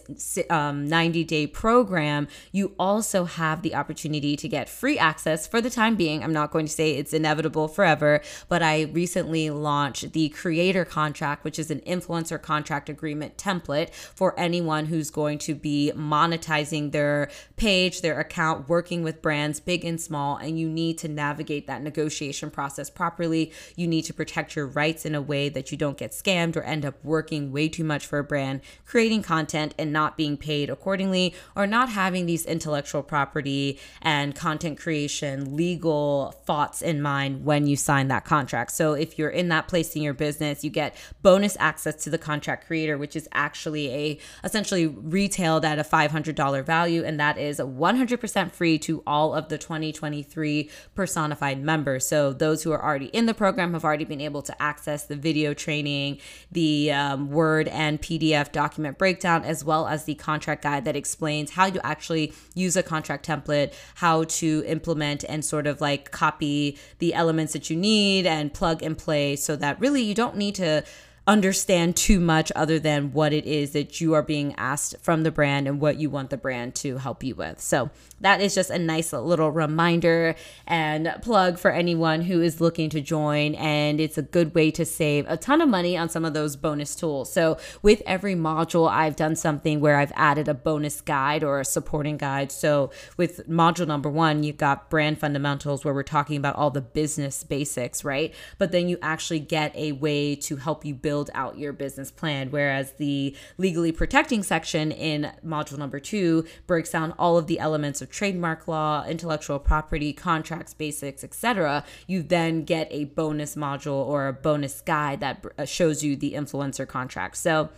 um, 0.50 0.86
90 0.86 1.24
day 1.24 1.46
program, 1.46 2.28
you 2.52 2.74
also 2.78 3.24
have 3.24 3.62
the 3.62 3.74
opportunity 3.74 4.36
to 4.36 4.48
get 4.48 4.68
free 4.68 4.98
access 4.98 5.46
for 5.46 5.62
the 5.62 5.70
time 5.70 5.96
being. 5.96 6.22
I'm 6.22 6.32
not 6.32 6.50
going 6.50 6.66
to 6.66 6.72
say 6.72 6.83
it's 6.92 7.12
inevitable 7.12 7.68
forever, 7.68 8.20
but 8.48 8.62
I 8.62 8.82
recently 8.82 9.50
launched 9.50 10.12
the 10.12 10.28
creator 10.30 10.84
contract, 10.84 11.44
which 11.44 11.58
is 11.58 11.70
an 11.70 11.80
influencer 11.80 12.40
contract 12.40 12.88
agreement 12.88 13.36
template 13.36 13.92
for 13.92 14.38
anyone 14.38 14.86
who's 14.86 15.10
going 15.10 15.38
to 15.38 15.54
be 15.54 15.92
monetizing 15.94 16.92
their 16.92 17.30
page, 17.56 18.00
their 18.00 18.18
account, 18.20 18.68
working 18.68 19.02
with 19.02 19.22
brands 19.22 19.60
big 19.60 19.84
and 19.84 20.00
small. 20.00 20.36
And 20.36 20.58
you 20.58 20.68
need 20.68 20.98
to 20.98 21.08
navigate 21.08 21.66
that 21.66 21.82
negotiation 21.82 22.50
process 22.50 22.90
properly. 22.90 23.52
You 23.76 23.86
need 23.86 24.02
to 24.02 24.14
protect 24.14 24.56
your 24.56 24.66
rights 24.66 25.04
in 25.04 25.14
a 25.14 25.22
way 25.22 25.48
that 25.48 25.70
you 25.72 25.78
don't 25.78 25.98
get 25.98 26.12
scammed 26.12 26.56
or 26.56 26.62
end 26.62 26.84
up 26.84 27.02
working 27.04 27.52
way 27.52 27.68
too 27.68 27.84
much 27.84 28.06
for 28.06 28.18
a 28.18 28.24
brand, 28.24 28.60
creating 28.86 29.22
content 29.22 29.74
and 29.78 29.92
not 29.92 30.16
being 30.16 30.36
paid 30.36 30.70
accordingly, 30.70 31.34
or 31.56 31.66
not 31.66 31.88
having 31.88 32.26
these 32.26 32.46
intellectual 32.46 33.02
property 33.02 33.78
and 34.02 34.34
content 34.34 34.78
creation 34.78 35.56
legal 35.56 36.32
thoughts 36.44 36.63
thoughts 36.64 36.80
in 36.80 37.02
mind 37.02 37.44
when 37.44 37.66
you 37.66 37.76
sign 37.76 38.08
that 38.08 38.24
contract. 38.24 38.72
So 38.72 38.94
if 38.94 39.18
you're 39.18 39.28
in 39.28 39.50
that 39.50 39.68
place 39.68 39.94
in 39.94 40.00
your 40.00 40.14
business, 40.14 40.64
you 40.64 40.70
get 40.70 40.96
bonus 41.20 41.58
access 41.60 42.02
to 42.04 42.10
the 42.10 42.16
contract 42.16 42.66
creator, 42.66 42.96
which 42.96 43.14
is 43.16 43.28
actually 43.32 43.92
a 43.92 44.18
essentially 44.42 44.86
retailed 44.86 45.66
at 45.66 45.78
a 45.78 45.82
$500 45.82 46.64
value 46.64 47.04
and 47.04 47.20
that 47.20 47.36
is 47.36 47.58
100% 47.58 48.50
free 48.50 48.78
to 48.78 49.02
all 49.06 49.34
of 49.34 49.50
the 49.50 49.58
2023 49.58 50.70
personified 50.94 51.62
members. 51.62 52.08
So 52.08 52.32
those 52.32 52.62
who 52.62 52.72
are 52.72 52.82
already 52.82 53.06
in 53.06 53.26
the 53.26 53.34
program 53.34 53.74
have 53.74 53.84
already 53.84 54.06
been 54.06 54.22
able 54.22 54.40
to 54.42 54.62
access 54.62 55.04
the 55.04 55.16
video 55.16 55.52
training, 55.52 56.18
the 56.50 56.92
um, 56.92 57.30
Word 57.30 57.68
and 57.68 58.00
PDF 58.00 58.52
document 58.52 58.96
breakdown, 58.96 59.44
as 59.44 59.62
well 59.62 59.86
as 59.86 60.04
the 60.04 60.14
contract 60.14 60.62
guide 60.62 60.86
that 60.86 60.96
explains 60.96 61.50
how 61.50 61.66
you 61.66 61.80
actually 61.84 62.32
use 62.54 62.74
a 62.74 62.82
contract 62.82 63.26
template, 63.26 63.74
how 63.96 64.24
to 64.24 64.64
implement 64.66 65.24
and 65.28 65.44
sort 65.44 65.66
of 65.66 65.82
like 65.82 66.10
copy 66.10 66.53
the 66.98 67.14
elements 67.14 67.52
that 67.52 67.70
you 67.70 67.76
need 67.76 68.26
and 68.26 68.52
plug 68.52 68.82
and 68.82 68.96
play 68.96 69.36
so 69.36 69.56
that 69.56 69.78
really 69.80 70.02
you 70.02 70.14
don't 70.14 70.36
need 70.36 70.54
to 70.54 70.82
understand 71.26 71.96
too 71.96 72.20
much 72.20 72.52
other 72.54 72.78
than 72.78 73.12
what 73.12 73.32
it 73.32 73.46
is 73.46 73.70
that 73.70 73.98
you 74.00 74.12
are 74.12 74.22
being 74.22 74.54
asked 74.58 74.94
from 75.00 75.22
the 75.22 75.30
brand 75.30 75.66
and 75.66 75.80
what 75.80 75.98
you 75.98 76.10
want 76.10 76.28
the 76.28 76.36
brand 76.36 76.74
to 76.74 76.98
help 76.98 77.24
you 77.24 77.34
with. 77.34 77.58
So 77.60 77.90
that 78.20 78.42
is 78.42 78.54
just 78.54 78.68
a 78.68 78.78
nice 78.78 79.12
little 79.12 79.50
reminder 79.50 80.34
and 80.66 81.14
plug 81.22 81.58
for 81.58 81.70
anyone 81.70 82.22
who 82.22 82.42
is 82.42 82.60
looking 82.60 82.90
to 82.90 83.00
join. 83.00 83.54
And 83.54 84.00
it's 84.00 84.18
a 84.18 84.22
good 84.22 84.54
way 84.54 84.70
to 84.72 84.84
save 84.84 85.24
a 85.26 85.38
ton 85.38 85.62
of 85.62 85.68
money 85.68 85.96
on 85.96 86.10
some 86.10 86.26
of 86.26 86.34
those 86.34 86.56
bonus 86.56 86.94
tools. 86.94 87.32
So 87.32 87.56
with 87.80 88.02
every 88.04 88.34
module, 88.34 88.88
I've 88.90 89.16
done 89.16 89.34
something 89.34 89.80
where 89.80 89.96
I've 89.96 90.12
added 90.14 90.46
a 90.46 90.54
bonus 90.54 91.00
guide 91.00 91.42
or 91.42 91.58
a 91.58 91.64
supporting 91.64 92.18
guide. 92.18 92.52
So 92.52 92.90
with 93.16 93.48
module 93.48 93.86
number 93.86 94.10
one, 94.10 94.42
you've 94.42 94.58
got 94.58 94.90
brand 94.90 95.18
fundamentals 95.18 95.86
where 95.86 95.94
we're 95.94 96.02
talking 96.02 96.36
about 96.36 96.56
all 96.56 96.70
the 96.70 96.82
business 96.82 97.42
basics, 97.44 98.04
right? 98.04 98.34
But 98.58 98.72
then 98.72 98.88
you 98.90 98.98
actually 99.00 99.40
get 99.40 99.74
a 99.74 99.92
way 99.92 100.36
to 100.36 100.56
help 100.56 100.84
you 100.84 100.94
build 100.94 101.13
build 101.14 101.30
out 101.32 101.56
your 101.56 101.72
business 101.72 102.10
plan. 102.10 102.50
Whereas 102.50 102.94
the 102.94 103.36
legally 103.56 103.92
protecting 103.92 104.42
section 104.42 104.90
in 104.90 105.30
module 105.46 105.78
number 105.78 106.00
two 106.00 106.44
breaks 106.66 106.90
down 106.90 107.12
all 107.20 107.38
of 107.38 107.46
the 107.46 107.60
elements 107.60 108.02
of 108.02 108.10
trademark 108.10 108.66
law, 108.66 109.04
intellectual 109.06 109.60
property, 109.60 110.12
contracts, 110.12 110.74
basics, 110.74 111.22
etc. 111.22 111.84
You 112.08 112.24
then 112.24 112.64
get 112.64 112.88
a 112.90 113.04
bonus 113.04 113.54
module 113.54 114.04
or 114.04 114.26
a 114.26 114.32
bonus 114.32 114.80
guide 114.80 115.20
that 115.20 115.44
uh, 115.56 115.64
shows 115.64 116.02
you 116.02 116.16
the 116.16 116.32
influencer 116.32 116.84
contract. 116.84 117.36
So 117.36 117.68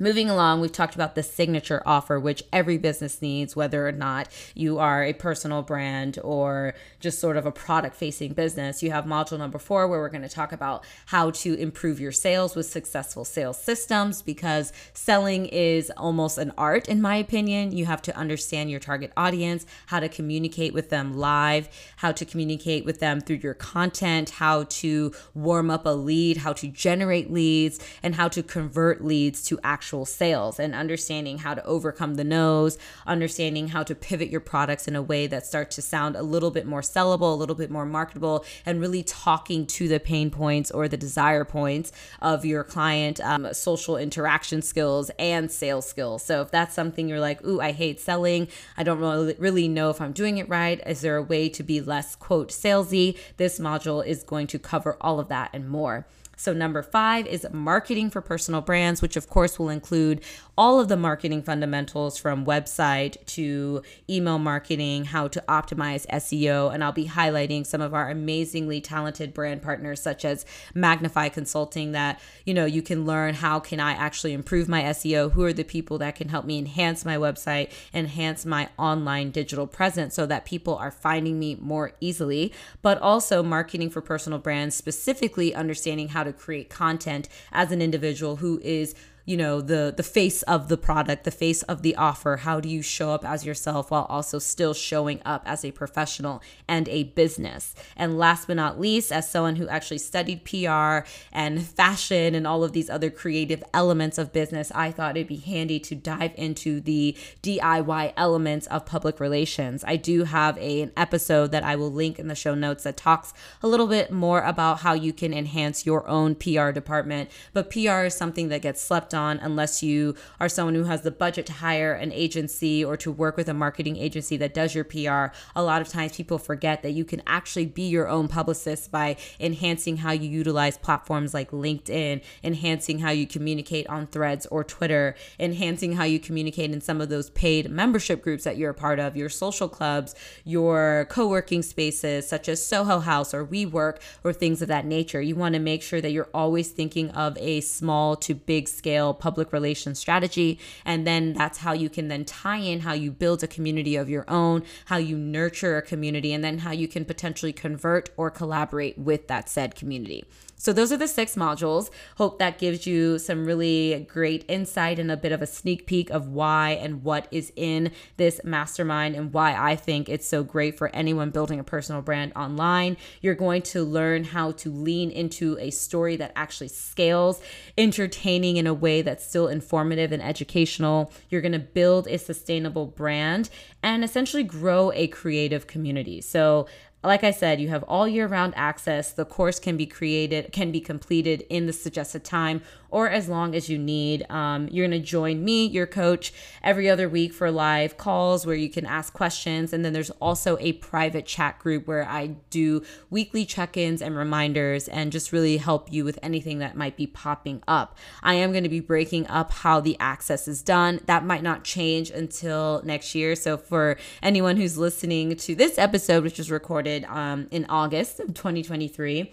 Moving 0.00 0.30
along, 0.30 0.60
we've 0.60 0.70
talked 0.70 0.94
about 0.94 1.16
the 1.16 1.24
signature 1.24 1.82
offer, 1.84 2.20
which 2.20 2.44
every 2.52 2.78
business 2.78 3.20
needs, 3.20 3.56
whether 3.56 3.88
or 3.88 3.90
not 3.90 4.28
you 4.54 4.78
are 4.78 5.02
a 5.02 5.12
personal 5.12 5.62
brand 5.62 6.20
or 6.22 6.74
just 7.00 7.18
sort 7.18 7.36
of 7.36 7.46
a 7.46 7.50
product 7.50 7.96
facing 7.96 8.32
business. 8.32 8.80
You 8.80 8.92
have 8.92 9.06
module 9.06 9.38
number 9.38 9.58
four, 9.58 9.88
where 9.88 9.98
we're 9.98 10.08
going 10.08 10.22
to 10.22 10.28
talk 10.28 10.52
about 10.52 10.84
how 11.06 11.32
to 11.32 11.54
improve 11.54 11.98
your 11.98 12.12
sales 12.12 12.54
with 12.54 12.66
successful 12.66 13.24
sales 13.24 13.60
systems 13.60 14.22
because 14.22 14.72
selling 14.92 15.46
is 15.46 15.90
almost 15.96 16.38
an 16.38 16.52
art, 16.56 16.88
in 16.88 17.02
my 17.02 17.16
opinion. 17.16 17.76
You 17.76 17.86
have 17.86 18.02
to 18.02 18.16
understand 18.16 18.70
your 18.70 18.78
target 18.78 19.12
audience, 19.16 19.66
how 19.86 19.98
to 19.98 20.08
communicate 20.08 20.74
with 20.74 20.90
them 20.90 21.16
live, 21.16 21.68
how 21.96 22.12
to 22.12 22.24
communicate 22.24 22.84
with 22.84 23.00
them 23.00 23.20
through 23.20 23.40
your 23.42 23.54
content, 23.54 24.30
how 24.30 24.62
to 24.68 25.12
warm 25.34 25.72
up 25.72 25.86
a 25.86 25.90
lead, 25.90 26.36
how 26.36 26.52
to 26.52 26.68
generate 26.68 27.32
leads, 27.32 27.80
and 28.00 28.14
how 28.14 28.28
to 28.28 28.44
convert 28.44 29.04
leads 29.04 29.42
to 29.42 29.58
actual 29.64 29.87
actual 29.88 30.04
sales 30.04 30.60
and 30.60 30.74
understanding 30.74 31.38
how 31.38 31.54
to 31.54 31.64
overcome 31.64 32.16
the 32.16 32.24
no's, 32.24 32.76
understanding 33.06 33.68
how 33.68 33.82
to 33.82 33.94
pivot 33.94 34.28
your 34.28 34.38
products 34.38 34.86
in 34.86 34.94
a 34.94 35.00
way 35.00 35.26
that 35.26 35.46
starts 35.46 35.76
to 35.76 35.80
sound 35.80 36.14
a 36.14 36.22
little 36.22 36.50
bit 36.50 36.66
more 36.66 36.82
sellable, 36.82 37.32
a 37.32 37.36
little 37.36 37.54
bit 37.54 37.70
more 37.70 37.86
marketable, 37.86 38.44
and 38.66 38.82
really 38.82 39.02
talking 39.02 39.66
to 39.66 39.88
the 39.88 39.98
pain 39.98 40.30
points 40.30 40.70
or 40.70 40.88
the 40.88 40.96
desire 40.98 41.42
points 41.42 41.90
of 42.20 42.44
your 42.44 42.62
client, 42.64 43.18
um, 43.20 43.48
social 43.54 43.96
interaction 43.96 44.60
skills 44.60 45.10
and 45.18 45.50
sales 45.50 45.88
skills. 45.88 46.22
So 46.22 46.42
if 46.42 46.50
that's 46.50 46.74
something 46.74 47.08
you're 47.08 47.18
like, 47.18 47.42
ooh, 47.46 47.58
I 47.58 47.72
hate 47.72 47.98
selling, 47.98 48.48
I 48.76 48.82
don't 48.82 48.98
really, 48.98 49.36
really 49.38 49.68
know 49.68 49.88
if 49.88 50.02
I'm 50.02 50.12
doing 50.12 50.36
it 50.36 50.50
right, 50.50 50.82
is 50.86 51.00
there 51.00 51.16
a 51.16 51.22
way 51.22 51.48
to 51.48 51.62
be 51.62 51.80
less, 51.80 52.14
quote, 52.14 52.50
salesy? 52.50 53.16
This 53.38 53.58
module 53.58 54.04
is 54.04 54.22
going 54.22 54.48
to 54.48 54.58
cover 54.58 54.98
all 55.00 55.18
of 55.18 55.28
that 55.28 55.48
and 55.54 55.66
more. 55.66 56.06
So, 56.38 56.52
number 56.52 56.82
five 56.82 57.26
is 57.26 57.44
marketing 57.52 58.10
for 58.10 58.20
personal 58.20 58.60
brands, 58.60 59.02
which 59.02 59.16
of 59.16 59.28
course 59.28 59.58
will 59.58 59.70
include 59.70 60.22
all 60.58 60.80
of 60.80 60.88
the 60.88 60.96
marketing 60.96 61.40
fundamentals 61.40 62.18
from 62.18 62.44
website 62.44 63.24
to 63.26 63.80
email 64.10 64.40
marketing, 64.40 65.04
how 65.04 65.28
to 65.28 65.42
optimize 65.48 66.04
SEO. 66.08 66.74
And 66.74 66.82
I'll 66.82 66.90
be 66.90 67.06
highlighting 67.06 67.64
some 67.64 67.80
of 67.80 67.94
our 67.94 68.10
amazingly 68.10 68.80
talented 68.80 69.32
brand 69.32 69.62
partners, 69.62 70.02
such 70.02 70.24
as 70.24 70.44
Magnify 70.74 71.28
Consulting, 71.28 71.92
that, 71.92 72.20
you 72.44 72.52
know, 72.52 72.64
you 72.64 72.82
can 72.82 73.06
learn 73.06 73.34
how 73.34 73.60
can 73.60 73.78
I 73.78 73.92
actually 73.92 74.32
improve 74.32 74.68
my 74.68 74.82
SEO? 74.82 75.30
Who 75.30 75.44
are 75.44 75.52
the 75.52 75.62
people 75.62 75.96
that 75.98 76.16
can 76.16 76.28
help 76.28 76.44
me 76.44 76.58
enhance 76.58 77.04
my 77.04 77.16
website, 77.16 77.70
enhance 77.94 78.44
my 78.44 78.68
online 78.76 79.30
digital 79.30 79.68
presence 79.68 80.16
so 80.16 80.26
that 80.26 80.44
people 80.44 80.74
are 80.74 80.90
finding 80.90 81.38
me 81.38 81.54
more 81.60 81.92
easily, 82.00 82.52
but 82.82 83.00
also 83.00 83.44
marketing 83.44 83.90
for 83.90 84.00
personal 84.00 84.40
brands, 84.40 84.74
specifically 84.74 85.54
understanding 85.54 86.08
how 86.08 86.24
to 86.24 86.32
create 86.32 86.68
content 86.68 87.28
as 87.52 87.70
an 87.70 87.80
individual 87.80 88.36
who 88.36 88.60
is 88.64 88.96
you 89.28 89.36
know 89.36 89.60
the 89.60 89.92
the 89.94 90.02
face 90.02 90.40
of 90.44 90.68
the 90.68 90.78
product 90.78 91.24
the 91.24 91.30
face 91.30 91.62
of 91.64 91.82
the 91.82 91.94
offer. 91.96 92.38
How 92.38 92.60
do 92.60 92.68
you 92.68 92.80
show 92.80 93.10
up 93.10 93.26
as 93.26 93.44
yourself 93.44 93.90
while 93.90 94.06
also 94.08 94.38
still 94.38 94.72
showing 94.72 95.20
up 95.22 95.42
as 95.44 95.66
a 95.66 95.70
professional 95.70 96.40
and 96.66 96.88
a 96.88 97.04
business? 97.04 97.74
And 97.94 98.16
last 98.16 98.46
but 98.46 98.56
not 98.56 98.80
least 98.80 99.12
as 99.12 99.30
someone 99.30 99.56
who 99.56 99.68
actually 99.68 99.98
studied 99.98 100.46
PR 100.46 101.06
and 101.30 101.62
fashion 101.62 102.34
and 102.34 102.46
all 102.46 102.64
of 102.64 102.72
these 102.72 102.88
other 102.88 103.10
creative 103.10 103.62
elements 103.74 104.16
of 104.16 104.32
business 104.32 104.72
I 104.74 104.90
thought 104.90 105.18
it'd 105.18 105.28
be 105.28 105.36
handy 105.36 105.78
to 105.80 105.94
dive 105.94 106.32
into 106.36 106.80
the 106.80 107.14
DIY 107.42 108.14
elements 108.16 108.66
of 108.68 108.86
public 108.86 109.20
relations. 109.20 109.84
I 109.86 109.96
do 109.96 110.24
have 110.24 110.56
a, 110.56 110.80
an 110.80 110.92
episode 110.96 111.50
that 111.50 111.64
I 111.64 111.76
will 111.76 111.92
link 111.92 112.18
in 112.18 112.28
the 112.28 112.34
show 112.34 112.54
notes 112.54 112.84
that 112.84 112.96
talks 112.96 113.34
a 113.62 113.68
little 113.68 113.88
bit 113.88 114.10
more 114.10 114.40
about 114.40 114.80
how 114.80 114.94
you 114.94 115.12
can 115.12 115.34
enhance 115.34 115.84
your 115.84 116.08
own 116.08 116.34
PR 116.34 116.70
department 116.70 117.28
but 117.52 117.70
PR 117.70 118.04
is 118.04 118.14
something 118.14 118.48
that 118.48 118.62
gets 118.62 118.80
slept 118.80 119.12
on 119.12 119.17
unless 119.18 119.82
you 119.82 120.14
are 120.40 120.48
someone 120.48 120.74
who 120.74 120.84
has 120.84 121.02
the 121.02 121.10
budget 121.10 121.46
to 121.46 121.52
hire 121.52 121.92
an 121.92 122.12
agency 122.12 122.84
or 122.84 122.96
to 122.96 123.10
work 123.10 123.36
with 123.36 123.48
a 123.48 123.54
marketing 123.54 123.96
agency 123.96 124.36
that 124.36 124.54
does 124.54 124.74
your 124.74 124.84
PR. 124.84 125.34
A 125.56 125.62
lot 125.62 125.80
of 125.80 125.88
times 125.88 126.16
people 126.16 126.38
forget 126.38 126.82
that 126.82 126.92
you 126.92 127.04
can 127.04 127.22
actually 127.26 127.66
be 127.66 127.88
your 127.88 128.08
own 128.08 128.28
publicist 128.28 128.90
by 128.90 129.16
enhancing 129.40 129.98
how 129.98 130.12
you 130.12 130.28
utilize 130.28 130.78
platforms 130.78 131.34
like 131.34 131.50
LinkedIn, 131.50 132.22
enhancing 132.42 133.00
how 133.00 133.10
you 133.10 133.26
communicate 133.26 133.86
on 133.88 134.06
threads 134.06 134.46
or 134.46 134.64
Twitter, 134.64 135.14
enhancing 135.38 135.94
how 135.94 136.04
you 136.04 136.18
communicate 136.18 136.70
in 136.70 136.80
some 136.80 137.00
of 137.00 137.08
those 137.08 137.30
paid 137.30 137.70
membership 137.70 138.22
groups 138.22 138.44
that 138.44 138.56
you're 138.56 138.70
a 138.70 138.74
part 138.74 138.98
of, 138.98 139.16
your 139.16 139.28
social 139.28 139.68
clubs, 139.68 140.14
your 140.44 141.06
co 141.10 141.28
working 141.28 141.62
spaces 141.62 142.28
such 142.28 142.48
as 142.48 142.64
Soho 142.64 143.00
House 143.00 143.34
or 143.34 143.44
WeWork 143.44 143.98
or 144.24 144.32
things 144.32 144.62
of 144.62 144.68
that 144.68 144.86
nature. 144.86 145.20
You 145.20 145.34
want 145.34 145.54
to 145.54 145.60
make 145.60 145.82
sure 145.82 146.00
that 146.00 146.10
you're 146.10 146.28
always 146.34 146.70
thinking 146.70 147.10
of 147.10 147.36
a 147.38 147.60
small 147.60 148.16
to 148.16 148.34
big 148.34 148.68
scale 148.68 149.07
public 149.14 149.52
relations 149.52 149.98
strategy. 149.98 150.58
And 150.84 151.06
then 151.06 151.32
that's 151.32 151.58
how 151.58 151.72
you 151.72 151.88
can 151.88 152.08
then 152.08 152.24
tie 152.24 152.58
in 152.58 152.80
how 152.80 152.92
you 152.92 153.10
build 153.10 153.42
a 153.42 153.46
community 153.46 153.96
of 153.96 154.08
your 154.08 154.24
own, 154.28 154.64
how 154.86 154.96
you 154.96 155.16
nurture 155.16 155.76
a 155.76 155.82
community, 155.82 156.32
and 156.32 156.42
then 156.42 156.58
how 156.58 156.72
you 156.72 156.88
can 156.88 157.04
potentially 157.04 157.52
convert 157.52 158.10
or 158.16 158.30
collaborate 158.30 158.98
with 158.98 159.28
that 159.28 159.48
said 159.48 159.74
community. 159.74 160.24
So, 160.60 160.72
those 160.72 160.90
are 160.90 160.96
the 160.96 161.06
six 161.06 161.36
modules. 161.36 161.88
Hope 162.16 162.40
that 162.40 162.58
gives 162.58 162.84
you 162.84 163.20
some 163.20 163.46
really 163.46 164.08
great 164.10 164.44
insight 164.48 164.98
and 164.98 165.08
a 165.08 165.16
bit 165.16 165.30
of 165.30 165.40
a 165.40 165.46
sneak 165.46 165.86
peek 165.86 166.10
of 166.10 166.26
why 166.26 166.70
and 166.70 167.04
what 167.04 167.28
is 167.30 167.52
in 167.54 167.92
this 168.16 168.40
mastermind 168.42 169.14
and 169.14 169.32
why 169.32 169.54
I 169.54 169.76
think 169.76 170.08
it's 170.08 170.26
so 170.26 170.42
great 170.42 170.76
for 170.76 170.88
anyone 170.88 171.30
building 171.30 171.60
a 171.60 171.64
personal 171.64 172.02
brand 172.02 172.32
online. 172.34 172.96
You're 173.22 173.36
going 173.36 173.62
to 173.62 173.84
learn 173.84 174.24
how 174.24 174.50
to 174.52 174.72
lean 174.72 175.12
into 175.12 175.56
a 175.60 175.70
story 175.70 176.16
that 176.16 176.32
actually 176.34 176.68
scales, 176.68 177.40
entertaining 177.78 178.56
in 178.56 178.66
a 178.66 178.74
way 178.74 178.87
that's 179.02 179.26
still 179.26 179.48
informative 179.48 180.12
and 180.12 180.22
educational. 180.22 181.12
You're 181.28 181.40
going 181.40 181.52
to 181.52 181.58
build 181.58 182.06
a 182.08 182.18
sustainable 182.18 182.86
brand 182.86 183.50
and 183.82 184.02
essentially 184.02 184.42
grow 184.42 184.92
a 184.92 185.06
creative 185.08 185.66
community. 185.66 186.20
So, 186.20 186.66
like 187.04 187.22
I 187.22 187.30
said, 187.30 187.60
you 187.60 187.68
have 187.68 187.84
all 187.84 188.08
year 188.08 188.26
round 188.26 188.54
access. 188.56 189.12
The 189.12 189.24
course 189.24 189.60
can 189.60 189.76
be 189.76 189.86
created, 189.86 190.50
can 190.50 190.72
be 190.72 190.80
completed 190.80 191.44
in 191.48 191.66
the 191.66 191.72
suggested 191.72 192.24
time 192.24 192.60
or 192.90 193.08
as 193.08 193.28
long 193.28 193.54
as 193.54 193.68
you 193.68 193.78
need. 193.78 194.28
Um, 194.30 194.66
you're 194.68 194.88
going 194.88 195.00
to 195.00 195.06
join 195.06 195.44
me, 195.44 195.66
your 195.66 195.86
coach, 195.86 196.32
every 196.62 196.88
other 196.88 197.08
week 197.08 197.32
for 197.32 197.50
live 197.52 197.96
calls 197.98 198.46
where 198.46 198.56
you 198.56 198.68
can 198.68 198.84
ask 198.84 199.12
questions. 199.12 199.72
And 199.72 199.84
then 199.84 199.92
there's 199.92 200.10
also 200.10 200.56
a 200.58 200.72
private 200.72 201.24
chat 201.24 201.60
group 201.60 201.86
where 201.86 202.04
I 202.04 202.28
do 202.50 202.82
weekly 203.10 203.44
check 203.44 203.76
ins 203.76 204.02
and 204.02 204.16
reminders 204.16 204.88
and 204.88 205.12
just 205.12 205.30
really 205.30 205.58
help 205.58 205.92
you 205.92 206.04
with 206.04 206.18
anything 206.20 206.58
that 206.58 206.76
might 206.76 206.96
be 206.96 207.06
popping 207.06 207.62
up. 207.68 207.96
I 208.24 208.34
am 208.34 208.50
going 208.50 208.64
to 208.64 208.68
be 208.68 208.80
breaking 208.80 209.28
up 209.28 209.52
how 209.52 209.78
the 209.80 209.96
access 210.00 210.48
is 210.48 210.62
done. 210.62 211.00
That 211.06 211.24
might 211.24 211.44
not 211.44 211.62
change 211.62 212.10
until 212.10 212.82
next 212.84 213.14
year. 213.14 213.36
So 213.36 213.56
for 213.56 213.98
anyone 214.20 214.56
who's 214.56 214.78
listening 214.78 215.36
to 215.36 215.54
this 215.54 215.78
episode, 215.78 216.24
which 216.24 216.40
is 216.40 216.50
recorded 216.50 216.87
um, 217.08 217.48
in 217.50 217.66
August 217.68 218.20
of 218.20 218.34
2023, 218.34 219.32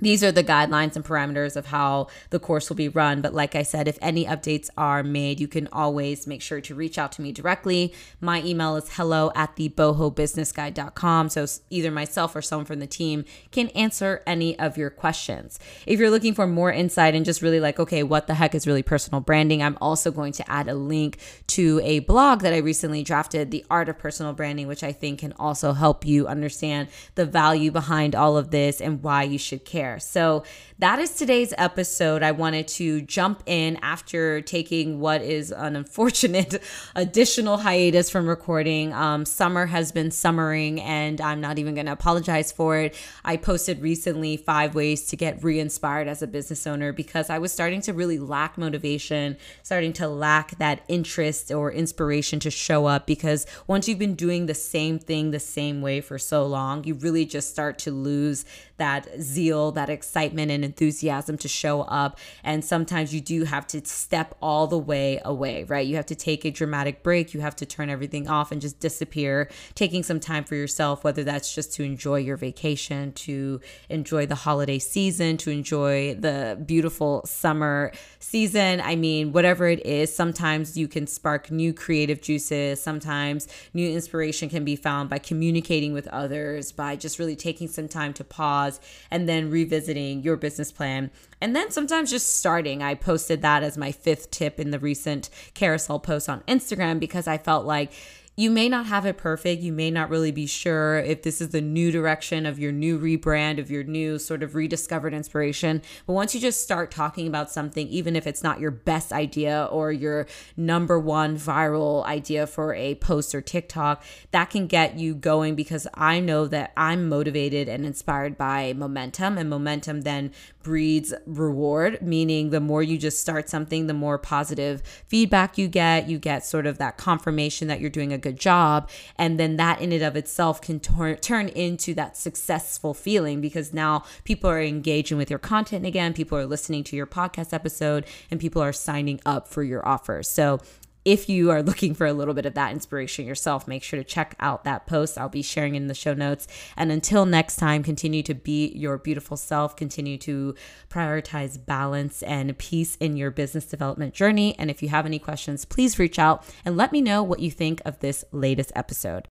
these 0.00 0.24
are 0.24 0.32
the 0.32 0.44
guidelines 0.44 0.96
and 0.96 1.04
parameters 1.04 1.56
of 1.56 1.66
how 1.66 2.08
the 2.30 2.38
course 2.38 2.68
will 2.68 2.76
be 2.76 2.88
run. 2.88 3.20
But 3.20 3.34
like 3.34 3.54
I 3.54 3.62
said, 3.62 3.88
if 3.88 3.98
any 4.00 4.24
updates 4.24 4.70
are 4.76 5.02
made, 5.02 5.40
you 5.40 5.48
can 5.48 5.68
always 5.72 6.26
make 6.26 6.42
sure 6.42 6.60
to 6.60 6.74
reach 6.74 6.98
out 6.98 7.12
to 7.12 7.22
me 7.22 7.32
directly. 7.32 7.92
My 8.20 8.42
email 8.42 8.76
is 8.76 8.94
hello 8.94 9.30
at 9.34 9.56
the 9.56 9.68
bohobusinessguide.com. 9.68 11.28
So 11.28 11.46
either 11.70 11.90
myself 11.90 12.34
or 12.34 12.42
someone 12.42 12.66
from 12.66 12.80
the 12.80 12.86
team 12.86 13.24
can 13.50 13.68
answer 13.68 14.22
any 14.26 14.58
of 14.58 14.76
your 14.76 14.90
questions. 14.90 15.58
If 15.86 16.00
you're 16.00 16.10
looking 16.10 16.34
for 16.34 16.46
more 16.46 16.72
insight 16.72 17.14
and 17.14 17.24
just 17.24 17.42
really 17.42 17.60
like, 17.60 17.78
okay, 17.78 18.02
what 18.02 18.26
the 18.26 18.34
heck 18.34 18.54
is 18.54 18.66
really 18.66 18.82
personal 18.82 19.20
branding, 19.20 19.62
I'm 19.62 19.78
also 19.80 20.10
going 20.10 20.32
to 20.32 20.50
add 20.50 20.68
a 20.68 20.74
link 20.74 21.18
to 21.48 21.80
a 21.84 22.00
blog 22.00 22.40
that 22.40 22.52
I 22.52 22.58
recently 22.58 23.02
drafted, 23.02 23.50
The 23.50 23.64
Art 23.70 23.88
of 23.88 23.98
Personal 23.98 24.32
Branding, 24.32 24.66
which 24.66 24.82
I 24.82 24.92
think 24.92 25.20
can 25.20 25.32
also 25.34 25.72
help 25.72 26.06
you 26.06 26.26
understand 26.26 26.88
the 27.14 27.26
value 27.26 27.70
behind 27.70 28.14
all 28.14 28.36
of 28.36 28.50
this 28.50 28.80
and 28.80 29.02
why 29.02 29.24
you 29.24 29.38
should 29.38 29.64
care 29.64 29.89
there. 29.90 29.98
So 29.98 30.44
that 30.80 30.98
is 30.98 31.10
today's 31.10 31.52
episode. 31.58 32.22
I 32.22 32.32
wanted 32.32 32.66
to 32.68 33.02
jump 33.02 33.42
in 33.44 33.78
after 33.82 34.40
taking 34.40 34.98
what 34.98 35.20
is 35.20 35.52
an 35.52 35.76
unfortunate 35.76 36.62
additional 36.96 37.58
hiatus 37.58 38.08
from 38.08 38.26
recording. 38.26 38.94
Um, 38.94 39.26
summer 39.26 39.66
has 39.66 39.92
been 39.92 40.10
summering, 40.10 40.80
and 40.80 41.20
I'm 41.20 41.38
not 41.42 41.58
even 41.58 41.74
going 41.74 41.84
to 41.84 41.92
apologize 41.92 42.50
for 42.50 42.78
it. 42.78 42.98
I 43.26 43.36
posted 43.36 43.82
recently 43.82 44.38
five 44.38 44.74
ways 44.74 45.06
to 45.08 45.16
get 45.16 45.44
re 45.44 45.60
inspired 45.60 46.08
as 46.08 46.22
a 46.22 46.26
business 46.26 46.66
owner 46.66 46.94
because 46.94 47.28
I 47.28 47.38
was 47.38 47.52
starting 47.52 47.82
to 47.82 47.92
really 47.92 48.18
lack 48.18 48.56
motivation, 48.56 49.36
starting 49.62 49.92
to 49.94 50.08
lack 50.08 50.56
that 50.56 50.82
interest 50.88 51.52
or 51.52 51.70
inspiration 51.70 52.40
to 52.40 52.50
show 52.50 52.86
up. 52.86 53.06
Because 53.06 53.46
once 53.66 53.86
you've 53.86 53.98
been 53.98 54.14
doing 54.14 54.46
the 54.46 54.54
same 54.54 54.98
thing 54.98 55.30
the 55.30 55.40
same 55.40 55.82
way 55.82 56.00
for 56.00 56.16
so 56.16 56.46
long, 56.46 56.84
you 56.84 56.94
really 56.94 57.26
just 57.26 57.50
start 57.50 57.78
to 57.80 57.90
lose 57.90 58.46
that 58.78 59.06
zeal, 59.20 59.72
that 59.72 59.90
excitement, 59.90 60.50
and 60.50 60.69
enthusiasm 60.70 61.36
to 61.38 61.48
show 61.48 61.82
up. 61.82 62.18
And 62.42 62.64
sometimes 62.64 63.14
you 63.14 63.20
do 63.20 63.44
have 63.44 63.66
to 63.68 63.84
step 63.84 64.36
all 64.40 64.66
the 64.66 64.78
way 64.78 65.20
away, 65.24 65.64
right? 65.64 65.86
You 65.86 65.96
have 65.96 66.06
to 66.06 66.14
take 66.14 66.44
a 66.44 66.50
dramatic 66.50 67.02
break. 67.02 67.34
You 67.34 67.40
have 67.40 67.56
to 67.56 67.66
turn 67.66 67.90
everything 67.90 68.28
off 68.28 68.52
and 68.52 68.60
just 68.60 68.78
disappear, 68.80 69.50
taking 69.74 70.02
some 70.02 70.20
time 70.20 70.44
for 70.44 70.54
yourself, 70.54 71.04
whether 71.04 71.24
that's 71.24 71.54
just 71.54 71.72
to 71.74 71.82
enjoy 71.82 72.18
your 72.18 72.36
vacation, 72.36 73.12
to 73.12 73.60
enjoy 73.88 74.26
the 74.26 74.34
holiday 74.46 74.78
season, 74.78 75.36
to 75.38 75.50
enjoy 75.50 76.14
the 76.14 76.62
beautiful 76.64 77.22
summer 77.26 77.92
season. 78.20 78.80
I 78.80 78.94
mean, 78.96 79.32
whatever 79.32 79.66
it 79.68 79.84
is, 79.84 80.14
sometimes 80.14 80.76
you 80.76 80.86
can 80.86 81.06
spark 81.06 81.50
new 81.50 81.72
creative 81.72 82.20
juices. 82.20 82.80
Sometimes 82.80 83.48
new 83.74 83.88
inspiration 83.90 84.48
can 84.48 84.64
be 84.64 84.76
found 84.76 85.08
by 85.10 85.18
communicating 85.18 85.92
with 85.92 86.06
others, 86.08 86.72
by 86.72 86.96
just 86.96 87.18
really 87.18 87.36
taking 87.36 87.68
some 87.68 87.88
time 87.88 88.12
to 88.14 88.24
pause 88.24 88.80
and 89.10 89.28
then 89.28 89.50
revisiting 89.50 90.22
your 90.22 90.36
business 90.36 90.59
business 90.60 90.76
plan. 90.76 91.10
And 91.40 91.56
then 91.56 91.70
sometimes 91.70 92.10
just 92.10 92.36
starting. 92.36 92.82
I 92.82 92.94
posted 92.94 93.40
that 93.42 93.62
as 93.62 93.78
my 93.78 93.92
fifth 93.92 94.30
tip 94.30 94.60
in 94.60 94.70
the 94.70 94.78
recent 94.78 95.30
carousel 95.54 95.98
post 95.98 96.28
on 96.28 96.40
Instagram 96.42 97.00
because 97.00 97.26
I 97.26 97.38
felt 97.38 97.64
like 97.64 97.92
you 98.36 98.50
may 98.50 98.68
not 98.68 98.86
have 98.86 99.04
it 99.04 99.18
perfect. 99.18 99.60
You 99.60 99.72
may 99.72 99.90
not 99.90 100.08
really 100.08 100.32
be 100.32 100.46
sure 100.46 100.98
if 100.98 101.22
this 101.22 101.42
is 101.42 101.50
the 101.50 101.60
new 101.60 101.92
direction 101.92 102.46
of 102.46 102.58
your 102.58 102.72
new 102.72 102.98
rebrand, 102.98 103.58
of 103.58 103.70
your 103.70 103.84
new 103.84 104.18
sort 104.18 104.42
of 104.42 104.54
rediscovered 104.54 105.12
inspiration. 105.12 105.82
But 106.06 106.14
once 106.14 106.34
you 106.34 106.40
just 106.40 106.62
start 106.62 106.90
talking 106.90 107.26
about 107.26 107.50
something, 107.50 107.86
even 107.88 108.16
if 108.16 108.26
it's 108.26 108.42
not 108.42 108.58
your 108.58 108.70
best 108.70 109.12
idea 109.12 109.68
or 109.70 109.92
your 109.92 110.26
number 110.56 110.98
one 110.98 111.36
viral 111.36 112.04
idea 112.06 112.46
for 112.46 112.72
a 112.72 112.94
post 112.94 113.34
or 113.34 113.42
TikTok, 113.42 114.02
that 114.30 114.48
can 114.48 114.66
get 114.66 114.98
you 114.98 115.14
going 115.14 115.54
because 115.54 115.86
I 115.92 116.20
know 116.20 116.46
that 116.46 116.72
I'm 116.76 117.10
motivated 117.10 117.68
and 117.68 117.84
inspired 117.84 118.38
by 118.38 118.72
momentum, 118.72 119.36
and 119.36 119.50
momentum 119.50 120.02
then 120.02 120.32
breeds 120.62 121.12
reward, 121.26 122.00
meaning 122.00 122.50
the 122.50 122.60
more 122.60 122.82
you 122.82 122.96
just 122.96 123.20
start 123.20 123.50
something, 123.50 123.86
the 123.86 123.94
more 123.94 124.18
positive 124.18 124.82
feedback 125.08 125.58
you 125.58 125.68
get. 125.68 126.08
You 126.08 126.18
get 126.18 126.46
sort 126.46 126.66
of 126.66 126.78
that 126.78 126.96
confirmation 126.96 127.68
that 127.68 127.80
you're 127.80 127.90
doing 127.90 128.12
a 128.12 128.18
good 128.20 128.38
job. 128.38 128.88
And 129.16 129.38
then 129.38 129.56
that 129.56 129.80
in 129.80 129.92
and 129.92 130.02
of 130.02 130.16
itself 130.16 130.60
can 130.60 130.80
tor- 130.80 131.16
turn 131.16 131.48
into 131.48 131.94
that 131.94 132.16
successful 132.16 132.94
feeling 132.94 133.40
because 133.40 133.72
now 133.74 134.04
people 134.24 134.48
are 134.48 134.60
engaging 134.60 135.18
with 135.18 135.30
your 135.30 135.38
content 135.38 135.86
again. 135.86 136.12
People 136.12 136.38
are 136.38 136.46
listening 136.46 136.84
to 136.84 136.96
your 136.96 137.06
podcast 137.06 137.52
episode 137.52 138.04
and 138.30 138.38
people 138.38 138.62
are 138.62 138.72
signing 138.72 139.20
up 139.26 139.48
for 139.48 139.62
your 139.62 139.86
offers. 139.86 140.30
So 140.30 140.60
if 141.04 141.28
you 141.28 141.50
are 141.50 141.62
looking 141.62 141.94
for 141.94 142.06
a 142.06 142.12
little 142.12 142.34
bit 142.34 142.46
of 142.46 142.54
that 142.54 142.72
inspiration 142.72 143.26
yourself, 143.26 143.66
make 143.66 143.82
sure 143.82 143.98
to 143.98 144.04
check 144.04 144.34
out 144.40 144.64
that 144.64 144.86
post. 144.86 145.18
I'll 145.18 145.28
be 145.28 145.42
sharing 145.42 145.74
in 145.74 145.86
the 145.86 145.94
show 145.94 146.14
notes. 146.14 146.46
And 146.76 146.92
until 146.92 147.26
next 147.26 147.56
time, 147.56 147.82
continue 147.82 148.22
to 148.24 148.34
be 148.34 148.68
your 148.68 148.98
beautiful 148.98 149.36
self, 149.36 149.76
continue 149.76 150.18
to 150.18 150.54
prioritize 150.88 151.64
balance 151.64 152.22
and 152.22 152.56
peace 152.58 152.96
in 152.96 153.16
your 153.16 153.30
business 153.30 153.64
development 153.66 154.14
journey. 154.14 154.54
And 154.58 154.70
if 154.70 154.82
you 154.82 154.88
have 154.90 155.06
any 155.06 155.18
questions, 155.18 155.64
please 155.64 155.98
reach 155.98 156.18
out 156.18 156.44
and 156.64 156.76
let 156.76 156.92
me 156.92 157.00
know 157.00 157.22
what 157.22 157.40
you 157.40 157.50
think 157.50 157.80
of 157.84 158.00
this 158.00 158.24
latest 158.32 158.72
episode. 158.74 159.28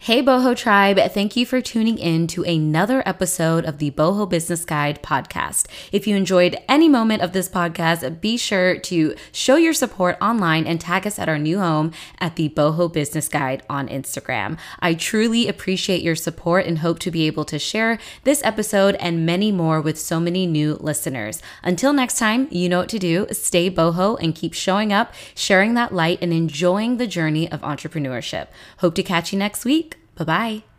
Hey, 0.00 0.22
Boho 0.22 0.54
Tribe, 0.54 0.98
thank 1.12 1.34
you 1.34 1.46
for 1.46 1.62
tuning 1.62 1.96
in 1.96 2.26
to 2.26 2.42
another 2.42 3.02
episode 3.06 3.64
of 3.64 3.78
the 3.78 3.90
Boho 3.92 4.28
Business 4.28 4.64
Guide 4.64 5.02
podcast. 5.02 5.66
If 5.92 6.06
you 6.06 6.14
enjoyed 6.14 6.58
any 6.68 6.90
moment 6.90 7.22
of 7.22 7.32
this 7.32 7.48
podcast, 7.48 8.20
be 8.20 8.36
sure 8.36 8.76
to 8.80 9.14
show 9.32 9.56
your 9.56 9.72
support 9.72 10.18
online 10.20 10.66
and 10.66 10.78
tag 10.78 11.06
us 11.06 11.18
at 11.18 11.28
our 11.28 11.38
new 11.38 11.58
home 11.58 11.92
at 12.18 12.36
the 12.36 12.50
Boho 12.50 12.92
Business 12.92 13.28
Guide 13.28 13.62
on 13.70 13.88
Instagram. 13.88 14.58
I 14.80 14.92
truly 14.92 15.48
appreciate 15.48 16.02
your 16.02 16.16
support 16.16 16.66
and 16.66 16.80
hope 16.80 16.98
to 16.98 17.10
be 17.10 17.26
able 17.26 17.46
to 17.46 17.58
share 17.58 17.98
this 18.24 18.42
episode 18.44 18.96
and 18.96 19.24
many 19.24 19.52
more 19.52 19.80
with 19.80 19.98
so 19.98 20.20
many 20.20 20.46
new 20.46 20.74
listeners. 20.80 21.40
Until 21.62 21.94
next 21.94 22.18
time, 22.18 22.48
you 22.50 22.68
know 22.68 22.80
what 22.80 22.90
to 22.90 22.98
do. 22.98 23.26
Stay 23.30 23.70
boho 23.70 24.18
and 24.20 24.34
keep 24.34 24.52
showing 24.52 24.92
up, 24.92 25.14
sharing 25.34 25.72
that 25.74 25.94
light, 25.94 26.18
and 26.20 26.32
enjoying 26.32 26.98
the 26.98 27.06
journey 27.06 27.50
of 27.50 27.62
entrepreneurship. 27.62 28.48
Hope 28.78 28.94
to 28.96 29.02
catch 29.02 29.32
you 29.32 29.38
next 29.38 29.64
week. 29.64 29.93
Bye 30.16 30.24
bye. 30.24 30.73